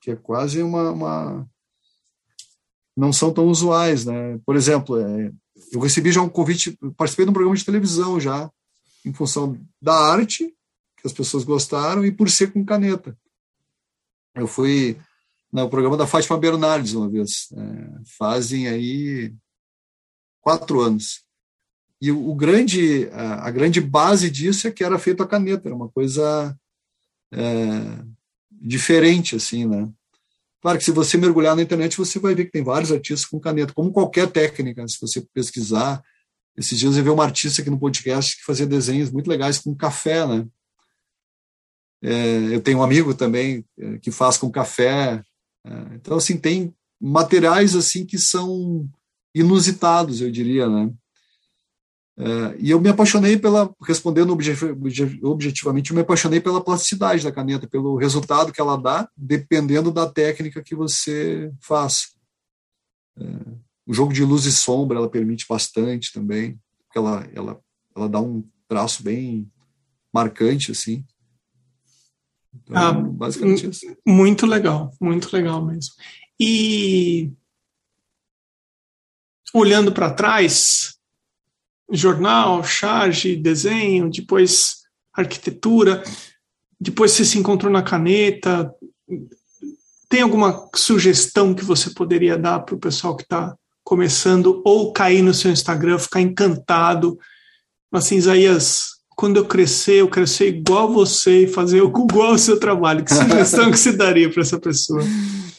[0.00, 1.48] que é quase uma, uma
[2.96, 4.38] não são tão usuais, né?
[4.44, 5.32] Por exemplo, é,
[5.72, 8.50] eu recebi já um convite, participei de um programa de televisão já,
[9.04, 10.52] em função da arte
[10.96, 13.16] que as pessoas gostaram e por ser com caneta.
[14.34, 14.98] Eu fui
[15.52, 19.34] no programa da Fátima Bernardes uma vez, é, fazem aí
[20.40, 21.24] quatro anos.
[22.00, 25.88] E o, grande, a, grande base disso é que era feito a caneta, era uma
[25.88, 26.54] coisa
[27.36, 28.02] é,
[28.50, 29.88] diferente, assim, né?
[30.62, 33.38] Claro que se você mergulhar na internet, você vai ver que tem vários artistas com
[33.38, 36.02] caneta, como qualquer técnica, se você pesquisar.
[36.56, 39.76] Esses dias eu vi uma artista aqui no podcast que fazia desenhos muito legais com
[39.76, 40.46] café, né?
[42.02, 45.22] É, eu tenho um amigo também é, que faz com café.
[45.64, 48.88] É, então, assim, tem materiais assim que são
[49.34, 50.90] inusitados, eu diria, né?
[52.18, 57.68] É, e eu me apaixonei pela, respondendo objetivamente, eu me apaixonei pela plasticidade da caneta,
[57.68, 62.14] pelo resultado que ela dá, dependendo da técnica que você faz.
[63.18, 63.22] É,
[63.86, 67.60] o jogo de luz e sombra ela permite bastante também, porque ela, ela,
[67.94, 69.50] ela dá um traço bem
[70.12, 71.04] marcante, assim.
[72.54, 73.96] Então, ah, basicamente isso.
[74.06, 75.92] Muito legal, muito legal mesmo.
[76.40, 77.30] E
[79.52, 80.95] olhando para trás,
[81.90, 84.78] jornal, charge, desenho, depois
[85.14, 86.02] arquitetura,
[86.80, 88.70] depois você se encontrou na caneta.
[90.08, 95.22] Tem alguma sugestão que você poderia dar para o pessoal que está começando ou cair
[95.22, 97.18] no seu Instagram, ficar encantado?
[97.92, 103.04] Assim, Isaías, quando eu crescer, eu crescer igual você e fazer igual o seu trabalho.
[103.04, 105.02] Que sugestão que você daria para essa pessoa?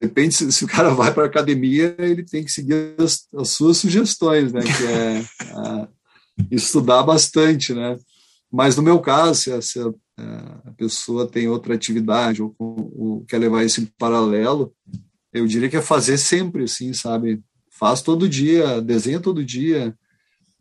[0.00, 3.78] Depende se, se, o cara vai para academia, ele tem que seguir as, as suas
[3.78, 4.60] sugestões, né?
[4.60, 5.24] Que é
[5.54, 5.88] a,
[6.50, 7.96] estudar bastante, né?
[8.52, 9.80] Mas no meu caso, se a, se
[10.18, 14.74] a pessoa tem outra atividade ou, ou, quer levar isso em paralelo,
[15.32, 17.42] eu diria que é fazer sempre, assim, sabe?
[17.70, 19.96] Faz todo dia, desenha todo dia.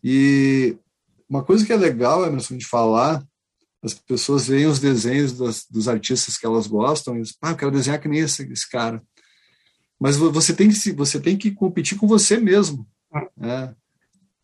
[0.04, 0.78] E
[1.30, 3.24] uma coisa que é legal, Emerson, de falar,
[3.84, 7.58] as pessoas veem os desenhos dos, dos artistas que elas gostam e dizem, ah, eu
[7.58, 9.02] quero desenhar que nem esse, esse cara
[10.06, 12.88] mas você tem que você tem que competir com você mesmo.
[13.36, 13.74] Né?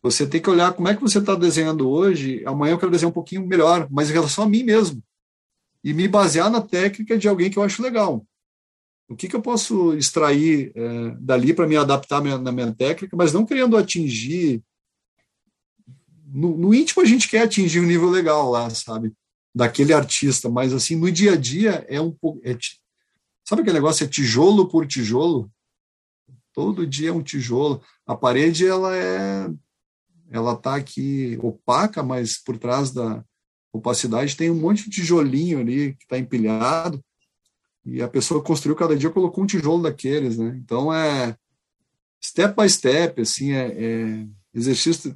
[0.02, 2.42] Você tem que olhar como é que você está desenhando hoje.
[2.44, 5.00] Amanhã eu quero desenhar um pouquinho melhor, mas em relação a mim mesmo
[5.84, 8.26] e me basear na técnica de alguém que eu acho legal.
[9.08, 13.16] o que, que eu posso extrair é, dali para me adaptar minha, na minha técnica,
[13.16, 14.60] mas não querendo atingir.
[16.26, 19.12] No, no, íntimo a gente quer atingir um nível legal lá, sabe?
[19.54, 22.40] Daquele artista, mas assim, no dia a dia é um pouco.
[22.42, 22.58] É,
[23.52, 24.04] sabe aquele negócio?
[24.04, 25.50] É tijolo por tijolo?
[26.54, 27.82] Todo dia é um tijolo.
[28.06, 29.50] A parede, ela é.
[30.30, 33.22] Ela tá aqui opaca, mas por trás da
[33.70, 37.02] opacidade tem um monte de tijolinho ali que está empilhado
[37.84, 40.58] e a pessoa construiu cada dia colocou um tijolo daqueles, né?
[40.62, 41.36] Então é
[42.22, 45.14] step by step, assim, é, é exercício.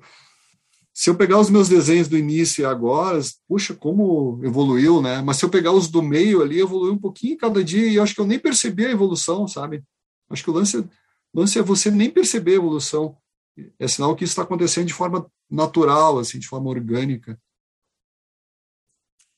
[0.96, 5.20] Se eu pegar os meus desenhos do início e agora, puxa, como evoluiu, né?
[5.20, 8.02] Mas se eu pegar os do meio ali, evoluiu um pouquinho cada dia e eu
[8.02, 9.84] acho que eu nem percebi a evolução, sabe?
[10.30, 10.88] Acho que o lance,
[11.34, 13.14] lance é você nem perceber a evolução.
[13.78, 17.38] É sinal que isso está acontecendo de forma natural, assim, de forma orgânica.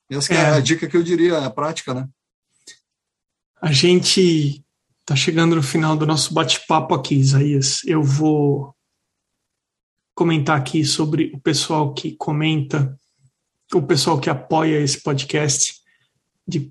[0.09, 0.37] Essa é.
[0.37, 2.09] é a dica que eu diria, a prática, né?
[3.61, 4.65] A gente
[5.01, 7.83] está chegando no final do nosso bate-papo aqui, Isaías.
[7.85, 8.78] Eu vou
[10.19, 12.99] comentar aqui sobre o pessoal que comenta,
[13.73, 15.81] o pessoal que apoia esse podcast
[16.45, 16.69] de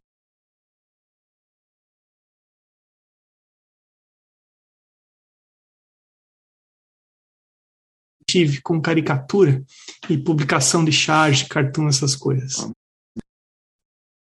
[8.30, 9.64] tive com caricatura
[10.10, 12.70] e publicação de charge, cartoon, essas coisas.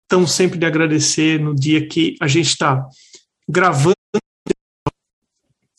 [0.07, 2.87] Tão sempre de agradecer no dia que a gente está
[3.49, 3.95] gravando.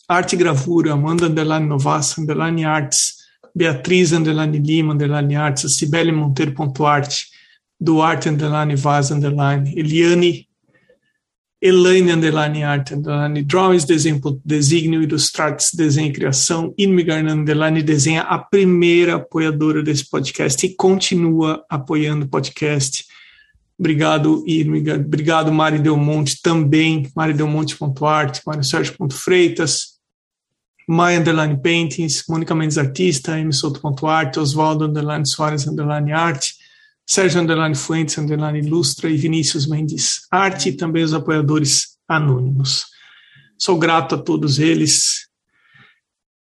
[0.08, 3.17] Arte e gravura, Amanda Underline Novassa, Underline Arts,
[3.58, 7.26] Beatriz Underline Lima, Underline Arts, Cibele Monteiro ponto arte,
[7.80, 10.46] Duarte Underline Vaz Underline, Eliane
[11.60, 18.38] Elaine Underline Art Underline Drawings, Desenho Desígnio, Ilustrates, Desenho e Criação, Inmigar Underline Desenha, a
[18.38, 23.04] primeira apoiadora desse podcast e continua apoiando o podcast
[23.78, 24.96] Obrigado, Irmiga.
[24.96, 27.08] Obrigado, Mari Delmonte, também.
[27.14, 28.40] Mari Delmonte.art,
[30.88, 36.54] Maia Underline Paintings, Mônica Mendes Artista, M Souto.art, Oswaldo Underline Soares Underline Arte,
[37.06, 42.86] Sérgio Underline Fuentes Underline Ilustra e Vinícius Mendes Arte, e também os apoiadores anônimos.
[43.58, 45.28] Sou grato a todos eles.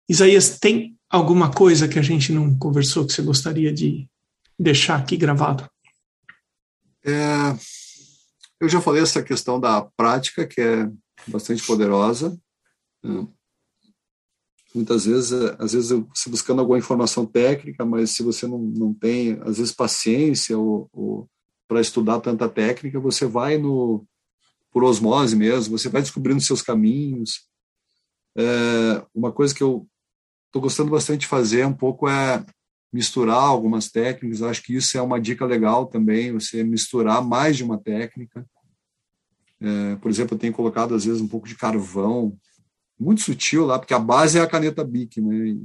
[0.09, 4.09] Isaías, tem alguma coisa que a gente não conversou que você gostaria de
[4.57, 5.69] deixar aqui gravado?
[7.05, 7.57] É,
[8.61, 10.89] eu já falei essa questão da prática, que é
[11.27, 12.39] bastante poderosa.
[13.03, 13.27] Né?
[14.75, 19.39] Muitas vezes, às vezes, você buscando alguma informação técnica, mas se você não, não tem,
[19.43, 21.29] às vezes, paciência ou, ou
[21.67, 24.05] para estudar tanta técnica, você vai no
[24.73, 27.49] por osmose mesmo, você vai descobrindo seus caminhos.
[28.37, 29.87] É, uma coisa que eu
[30.47, 32.45] estou gostando bastante de fazer um pouco é
[32.93, 34.43] misturar algumas técnicas.
[34.43, 38.47] Acho que isso é uma dica legal também, você misturar mais de uma técnica.
[39.61, 42.37] É, por exemplo, eu tenho colocado às vezes um pouco de carvão,
[43.01, 45.57] muito sutil lá, porque a base é a caneta Bic, né?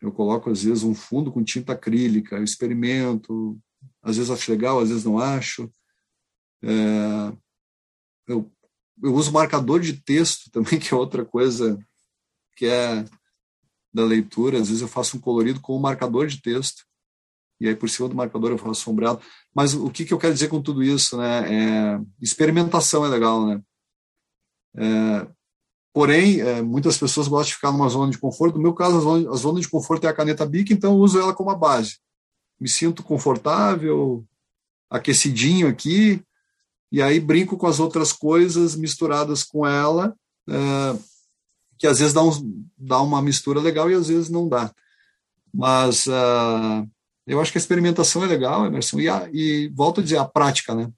[0.00, 3.60] Eu coloco às vezes um fundo com tinta acrílica, eu experimento,
[4.02, 5.70] às vezes acho legal, às vezes não acho.
[6.62, 7.32] É,
[8.26, 8.50] eu,
[9.02, 11.78] eu uso marcador de texto também, que é outra coisa
[12.56, 13.04] que é
[13.92, 16.84] da leitura, às vezes eu faço um colorido com um marcador de texto,
[17.60, 19.20] e aí por cima do marcador eu faço sombreado.
[19.54, 21.18] Mas o que, que eu quero dizer com tudo isso?
[21.18, 21.94] Né?
[21.94, 23.62] É, experimentação é legal, né?
[24.74, 25.41] É,
[25.92, 28.56] porém, é, muitas pessoas gostam de ficar numa zona de conforto.
[28.56, 28.96] No meu caso,
[29.30, 31.98] a zona, de conforto é a caneta Bic, então eu uso ela como a base.
[32.58, 34.24] Me sinto confortável,
[34.88, 36.22] aquecidinho aqui,
[36.90, 40.14] e aí brinco com as outras coisas misturadas com ela,
[40.48, 40.98] é,
[41.78, 44.72] que às vezes dá, um, dá uma mistura legal e às vezes não dá.
[45.52, 46.88] Mas uh,
[47.26, 50.24] eu acho que a experimentação é legal, Emerson, e, a, e volto a dizer, a
[50.24, 50.90] prática, né?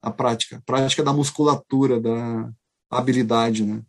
[0.00, 2.50] A prática, a prática da musculatura, da
[2.90, 3.82] habilidade, né?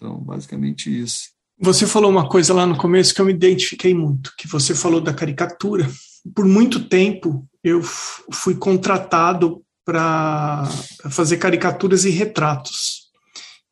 [0.00, 1.30] Então, basicamente isso.
[1.58, 5.00] Você falou uma coisa lá no começo que eu me identifiquei muito, que você falou
[5.00, 5.90] da caricatura.
[6.34, 10.64] Por muito tempo eu fui contratado para
[11.10, 13.00] fazer caricaturas e retratos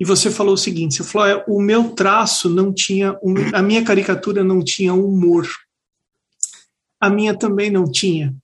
[0.00, 3.18] e você falou o seguinte: você falou, o meu traço não tinha,
[3.52, 5.48] a minha caricatura não tinha humor.
[7.00, 8.34] A minha também não tinha.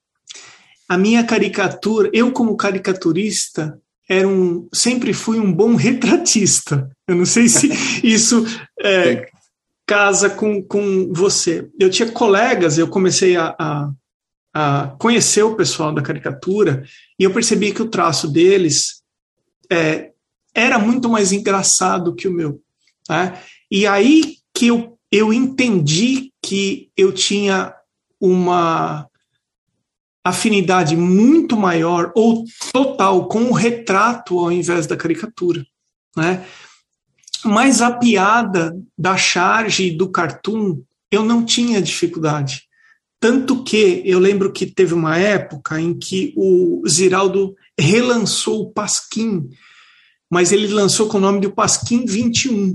[0.89, 6.91] A minha caricatura, eu como caricaturista, era um, sempre fui um bom retratista.
[7.07, 7.69] Eu não sei se
[8.07, 8.45] isso
[8.81, 9.31] é,
[9.87, 11.69] casa com, com você.
[11.79, 13.91] Eu tinha colegas, eu comecei a, a,
[14.55, 16.85] a, conhecer o pessoal da caricatura
[17.19, 19.03] e eu percebi que o traço deles
[19.71, 20.11] é,
[20.55, 22.61] era muito mais engraçado que o meu.
[23.09, 23.39] Né?
[23.71, 27.75] E aí que eu, eu entendi que eu tinha
[28.21, 29.09] uma
[30.25, 35.65] afinidade muito maior ou total com o retrato ao invés da caricatura.
[36.17, 36.45] né?
[37.45, 42.63] Mas a piada da charge do cartoon eu não tinha dificuldade.
[43.21, 49.49] Tanto que eu lembro que teve uma época em que o Ziraldo relançou o Pasquim,
[50.31, 52.75] mas ele lançou com o nome de Pasquim 21.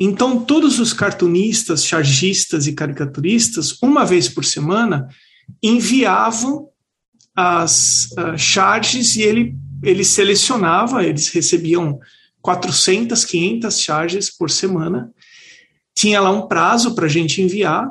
[0.00, 5.08] Então, todos os cartunistas, chargistas e caricaturistas, uma vez por semana,
[5.62, 6.67] enviavam
[7.40, 12.00] as uh, charges e ele, ele selecionava, eles recebiam
[12.42, 15.12] 400, 500 charges por semana.
[15.96, 17.88] Tinha lá um prazo para a gente enviar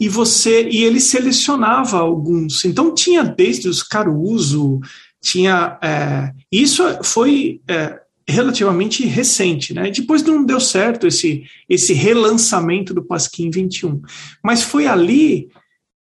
[0.00, 2.64] e você e ele selecionava alguns.
[2.64, 4.80] Então tinha desde os Caruso,
[5.22, 9.90] tinha é, isso foi é, relativamente recente, né?
[9.90, 14.00] Depois não deu certo esse esse relançamento do Pasquim 21,
[14.42, 15.48] mas foi ali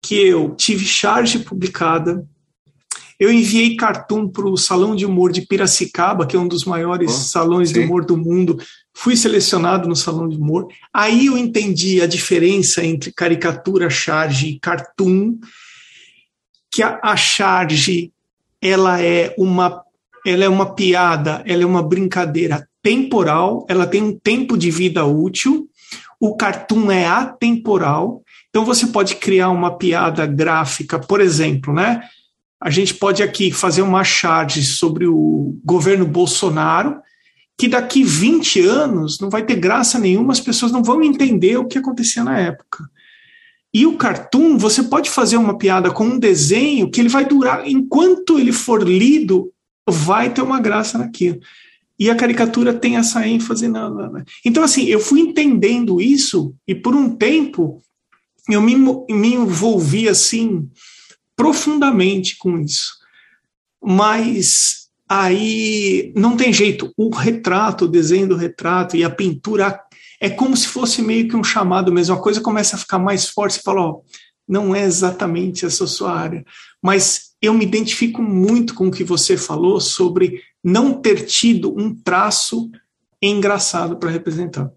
[0.01, 2.25] que eu tive charge publicada,
[3.19, 7.11] eu enviei cartoon para o Salão de Humor de Piracicaba, que é um dos maiores
[7.11, 7.75] oh, salões sim.
[7.75, 8.59] de humor do mundo.
[8.93, 10.67] Fui selecionado no Salão de Humor.
[10.93, 15.37] Aí eu entendi a diferença entre caricatura, charge e cartoon,
[16.71, 18.11] que a, a charge
[18.61, 19.83] ela é uma
[20.25, 25.05] ela é uma piada, ela é uma brincadeira temporal, ela tem um tempo de vida
[25.05, 25.69] útil.
[26.19, 32.01] O cartoon é atemporal, então você pode criar uma piada gráfica, por exemplo, né?
[32.61, 36.97] A gente pode aqui fazer uma charge sobre o governo Bolsonaro,
[37.57, 41.65] que daqui 20 anos não vai ter graça nenhuma, as pessoas não vão entender o
[41.65, 42.89] que acontecia na época.
[43.73, 47.67] E o cartoon, você pode fazer uma piada com um desenho que ele vai durar,
[47.67, 49.51] enquanto ele for lido,
[49.87, 51.39] vai ter uma graça naquilo.
[51.97, 53.67] E a caricatura tem essa ênfase.
[53.67, 57.81] Na, na, Então, assim, eu fui entendendo isso e por um tempo
[58.49, 60.69] eu me, me envolvi assim
[61.35, 62.95] profundamente com isso.
[63.83, 66.91] Mas aí não tem jeito.
[66.97, 69.79] O retrato, o desenho do retrato e a pintura
[70.19, 72.15] é como se fosse meio que um chamado mesmo.
[72.15, 73.55] A coisa começa a ficar mais forte.
[73.55, 74.01] Você fala, ó,
[74.47, 76.43] não é exatamente essa sua área.
[76.81, 81.93] Mas eu me identifico muito com o que você falou sobre não ter tido um
[81.93, 82.71] traço
[83.21, 84.71] engraçado para representar.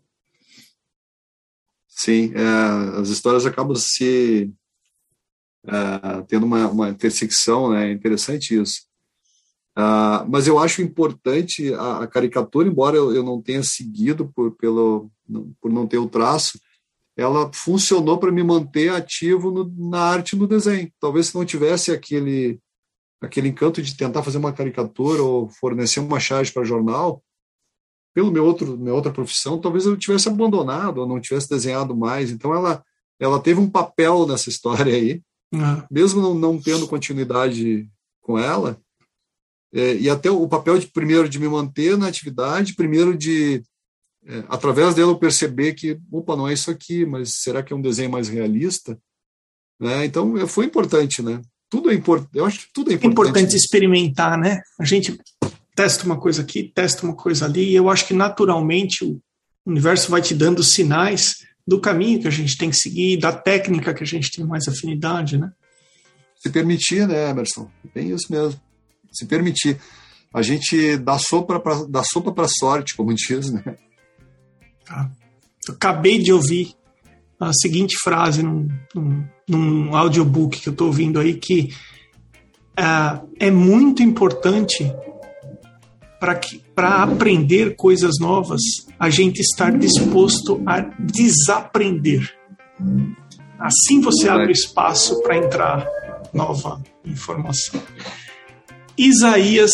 [1.89, 4.53] Sim, é, as histórias acabam se
[5.69, 7.89] uh, tendo uma, uma intersecção, né?
[7.89, 8.89] É interessante isso.
[9.77, 14.51] Uh, mas eu acho importante a, a caricatura, embora eu, eu, não tenha seguido por,
[14.57, 15.09] pelo,
[15.61, 16.59] por não ter o traço,
[17.17, 20.91] ela funcionou para me manter ativo no, na arte no desenho.
[21.01, 22.61] Talvez se não tivesse aquele
[23.21, 27.21] aquele encanto de tentar fazer uma caricatura ou fornecer uma charge para jornal,
[28.15, 32.31] pelo meu outro minha outra profissão, talvez eu tivesse abandonado ou não tivesse desenhado mais.
[32.31, 32.85] Então ela
[33.21, 35.23] ela teve um papel nessa história aí.
[35.91, 37.89] Mesmo não, não, tendo continuidade
[38.21, 38.81] com ela,
[39.73, 43.63] é, e até o papel de primeiro de me manter na atividade, primeiro de
[44.27, 47.77] é, através dela eu perceber que, opa, não é isso aqui, mas será que é
[47.77, 48.99] um desenho mais realista?
[49.81, 50.05] Né?
[50.05, 51.41] Então, é, foi importante, né?
[51.71, 53.13] Tudo é importante, eu acho que tudo é importante.
[53.13, 54.61] Importante experimentar, né?
[54.79, 55.19] A gente
[55.75, 59.21] testa uma coisa aqui, testa uma coisa ali, e eu acho que naturalmente o
[59.65, 63.93] universo vai te dando sinais do caminho que a gente tem que seguir, da técnica
[63.93, 65.53] que a gente tem mais afinidade, né?
[66.37, 67.71] Se permitir, né, Emerson?
[67.95, 68.59] Bem isso mesmo.
[69.13, 69.79] Se permitir.
[70.33, 73.63] A gente dá sopa para dá sopa para sorte, como diz, né?
[74.87, 75.11] Tá.
[75.69, 76.75] Eu acabei de ouvir
[77.39, 81.75] a seguinte frase num, num, num audiobook que eu estou ouvindo aí que
[82.79, 84.91] uh, é muito importante
[86.19, 86.35] para
[86.87, 88.61] aprender coisas novas,
[88.99, 92.33] a gente estar disposto a desaprender.
[93.59, 95.87] Assim você abre espaço para entrar
[96.33, 97.81] nova informação.
[98.97, 99.73] Isaías,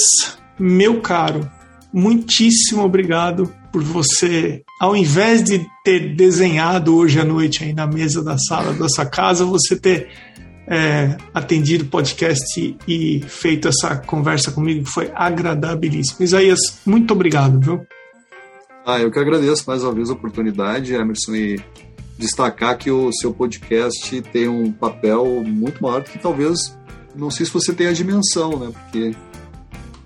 [0.58, 1.48] meu caro,
[1.92, 8.22] muitíssimo obrigado por você, ao invés de ter desenhado hoje à noite aí na mesa
[8.22, 10.08] da sala da sua casa, você ter
[10.66, 16.24] é, atendido o podcast e feito essa conversa comigo, que foi agradabilíssimo.
[16.24, 17.86] Isaías, muito obrigado, viu?
[18.86, 21.60] Ah, eu que agradeço mais uma vez a oportunidade, Emerson, e
[22.18, 26.76] destacar que o seu podcast tem um papel muito maior que talvez,
[27.14, 28.72] não sei se você tem a dimensão, né?
[28.72, 29.16] Porque,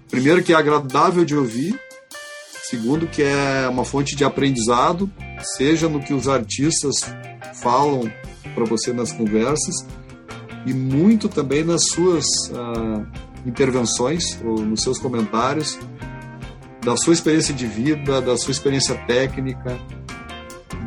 [0.08, 1.78] primeiro, que é agradável de ouvir,
[2.62, 5.10] segundo, que é uma fonte de aprendizado,
[5.56, 6.96] seja no que os artistas
[7.60, 8.10] falam
[8.54, 9.86] para você nas conversas,
[10.66, 13.06] e muito também nas suas uh,
[13.46, 15.78] intervenções, ou nos seus comentários,
[16.84, 19.78] da sua experiência de vida, da sua experiência técnica.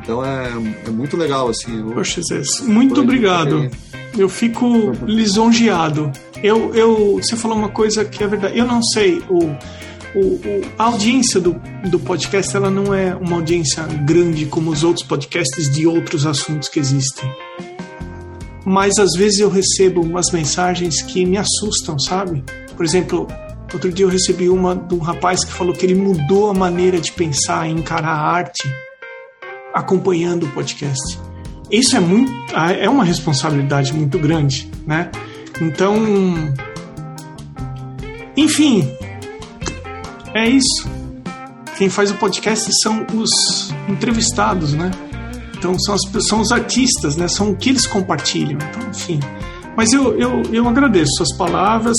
[0.01, 0.49] Então é,
[0.85, 1.79] é muito legal, assim.
[1.79, 3.69] Eu, Poxa, Zé, muito obrigado.
[4.17, 6.11] Eu fico lisonjeado.
[6.43, 8.57] Eu, eu, você falou uma coisa que é verdade.
[8.57, 9.45] Eu não sei o,
[10.15, 14.83] o, o, a audiência do, do podcast ela não é uma audiência grande como os
[14.83, 17.29] outros podcasts de outros assuntos que existem.
[18.65, 22.43] Mas às vezes eu recebo umas mensagens que me assustam, sabe?
[22.75, 23.27] Por exemplo,
[23.73, 26.99] outro dia eu recebi uma de um rapaz que falou que ele mudou a maneira
[26.99, 28.71] de pensar e encarar a arte
[29.73, 31.19] acompanhando o podcast.
[31.71, 35.09] Isso é muito é uma responsabilidade muito grande, né?
[35.61, 35.95] Então,
[38.35, 38.91] enfim,
[40.33, 40.89] é isso.
[41.77, 44.91] Quem faz o podcast são os entrevistados, né?
[45.61, 47.27] Então são, as, são os artistas, né?
[47.27, 48.57] São o que eles compartilham.
[48.57, 49.19] Então, enfim.
[49.77, 51.95] Mas eu, eu, eu agradeço suas palavras,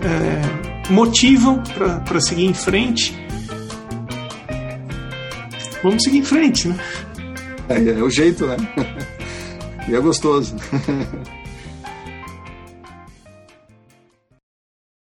[0.00, 1.60] é, motivam
[2.04, 3.12] para seguir em frente.
[5.82, 6.76] Vamos seguir em frente, né?
[7.68, 8.56] É, é o jeito, né?
[9.86, 10.56] E é gostoso.